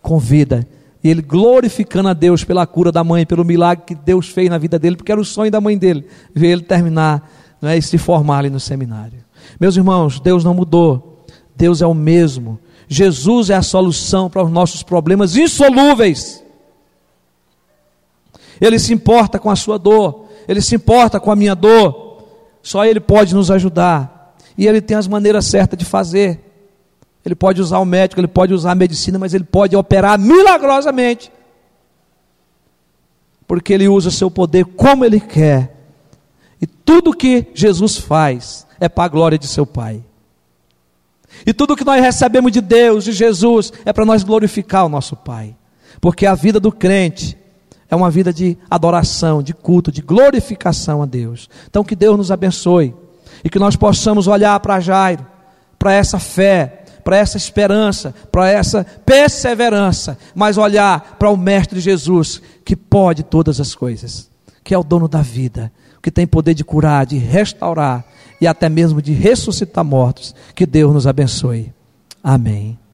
com 0.00 0.16
vida. 0.16 0.64
E 1.02 1.10
ele 1.10 1.20
glorificando 1.20 2.08
a 2.10 2.12
Deus 2.12 2.44
pela 2.44 2.64
cura 2.68 2.92
da 2.92 3.02
mãe, 3.02 3.26
pelo 3.26 3.44
milagre 3.44 3.82
que 3.84 3.96
Deus 3.96 4.28
fez 4.28 4.48
na 4.48 4.58
vida 4.58 4.78
dele, 4.78 4.94
porque 4.94 5.10
era 5.10 5.20
o 5.20 5.24
sonho 5.24 5.50
da 5.50 5.60
mãe 5.60 5.76
dele, 5.76 6.06
ver 6.32 6.52
ele 6.52 6.62
terminar 6.62 7.28
não 7.60 7.68
é, 7.68 7.76
e 7.76 7.82
se 7.82 7.98
formar 7.98 8.38
ali 8.38 8.50
no 8.50 8.60
seminário. 8.60 9.24
Meus 9.58 9.76
irmãos, 9.76 10.20
Deus 10.20 10.44
não 10.44 10.54
mudou. 10.54 11.24
Deus 11.56 11.82
é 11.82 11.86
o 11.86 11.94
mesmo. 11.94 12.60
Jesus 12.88 13.50
é 13.50 13.54
a 13.54 13.62
solução 13.62 14.28
para 14.28 14.42
os 14.42 14.50
nossos 14.50 14.82
problemas 14.82 15.36
insolúveis. 15.36 16.42
Ele 18.60 18.78
se 18.78 18.92
importa 18.92 19.38
com 19.38 19.50
a 19.50 19.56
sua 19.56 19.78
dor, 19.78 20.26
ele 20.46 20.60
se 20.60 20.74
importa 20.74 21.18
com 21.18 21.30
a 21.30 21.36
minha 21.36 21.54
dor. 21.54 22.04
Só 22.62 22.84
ele 22.84 23.00
pode 23.00 23.34
nos 23.34 23.50
ajudar. 23.50 24.34
E 24.56 24.66
ele 24.66 24.80
tem 24.80 24.96
as 24.96 25.06
maneiras 25.06 25.44
certas 25.46 25.78
de 25.78 25.84
fazer. 25.84 26.40
Ele 27.24 27.34
pode 27.34 27.60
usar 27.60 27.78
o 27.78 27.84
médico, 27.84 28.20
ele 28.20 28.28
pode 28.28 28.54
usar 28.54 28.72
a 28.72 28.74
medicina, 28.74 29.18
mas 29.18 29.34
ele 29.34 29.44
pode 29.44 29.76
operar 29.76 30.18
milagrosamente. 30.18 31.30
Porque 33.46 33.72
ele 33.72 33.88
usa 33.88 34.08
o 34.08 34.12
seu 34.12 34.30
poder 34.30 34.64
como 34.64 35.04
ele 35.04 35.20
quer. 35.20 35.74
E 36.60 36.66
tudo 36.66 37.14
que 37.14 37.46
Jesus 37.54 37.98
faz 37.98 38.66
é 38.80 38.88
para 38.88 39.04
a 39.04 39.08
glória 39.08 39.38
de 39.38 39.46
seu 39.46 39.66
Pai. 39.66 40.02
E 41.46 41.52
tudo 41.52 41.76
que 41.76 41.84
nós 41.84 42.00
recebemos 42.02 42.52
de 42.52 42.60
Deus, 42.60 43.04
de 43.04 43.12
Jesus, 43.12 43.72
é 43.84 43.92
para 43.92 44.04
nós 44.04 44.22
glorificar 44.22 44.86
o 44.86 44.88
nosso 44.88 45.16
Pai. 45.16 45.54
Porque 46.00 46.26
a 46.26 46.34
vida 46.34 46.58
do 46.58 46.72
crente 46.72 47.36
é 47.90 47.94
uma 47.96 48.10
vida 48.10 48.32
de 48.32 48.56
adoração, 48.68 49.42
de 49.42 49.52
culto, 49.52 49.92
de 49.92 50.02
glorificação 50.02 51.02
a 51.02 51.06
Deus. 51.06 51.48
Então 51.68 51.84
que 51.84 51.94
Deus 51.94 52.16
nos 52.16 52.32
abençoe 52.32 52.94
e 53.42 53.50
que 53.50 53.58
nós 53.58 53.76
possamos 53.76 54.26
olhar 54.26 54.58
para 54.60 54.80
Jairo, 54.80 55.26
para 55.78 55.92
essa 55.92 56.18
fé, 56.18 56.84
para 57.04 57.18
essa 57.18 57.36
esperança, 57.36 58.14
para 58.32 58.50
essa 58.50 58.84
perseverança, 59.04 60.16
mas 60.34 60.56
olhar 60.56 61.16
para 61.18 61.28
o 61.28 61.36
Mestre 61.36 61.78
Jesus, 61.78 62.40
que 62.64 62.74
pode 62.74 63.22
todas 63.22 63.60
as 63.60 63.74
coisas, 63.74 64.30
que 64.64 64.74
é 64.74 64.78
o 64.78 64.82
dono 64.82 65.06
da 65.06 65.20
vida, 65.20 65.70
que 66.02 66.10
tem 66.10 66.26
poder 66.26 66.54
de 66.54 66.64
curar, 66.64 67.04
de 67.04 67.18
restaurar 67.18 68.04
e 68.44 68.46
até 68.46 68.68
mesmo 68.68 69.00
de 69.00 69.12
ressuscitar 69.12 69.82
mortos. 69.84 70.34
Que 70.54 70.66
Deus 70.66 70.92
nos 70.92 71.06
abençoe. 71.06 71.72
Amém. 72.22 72.78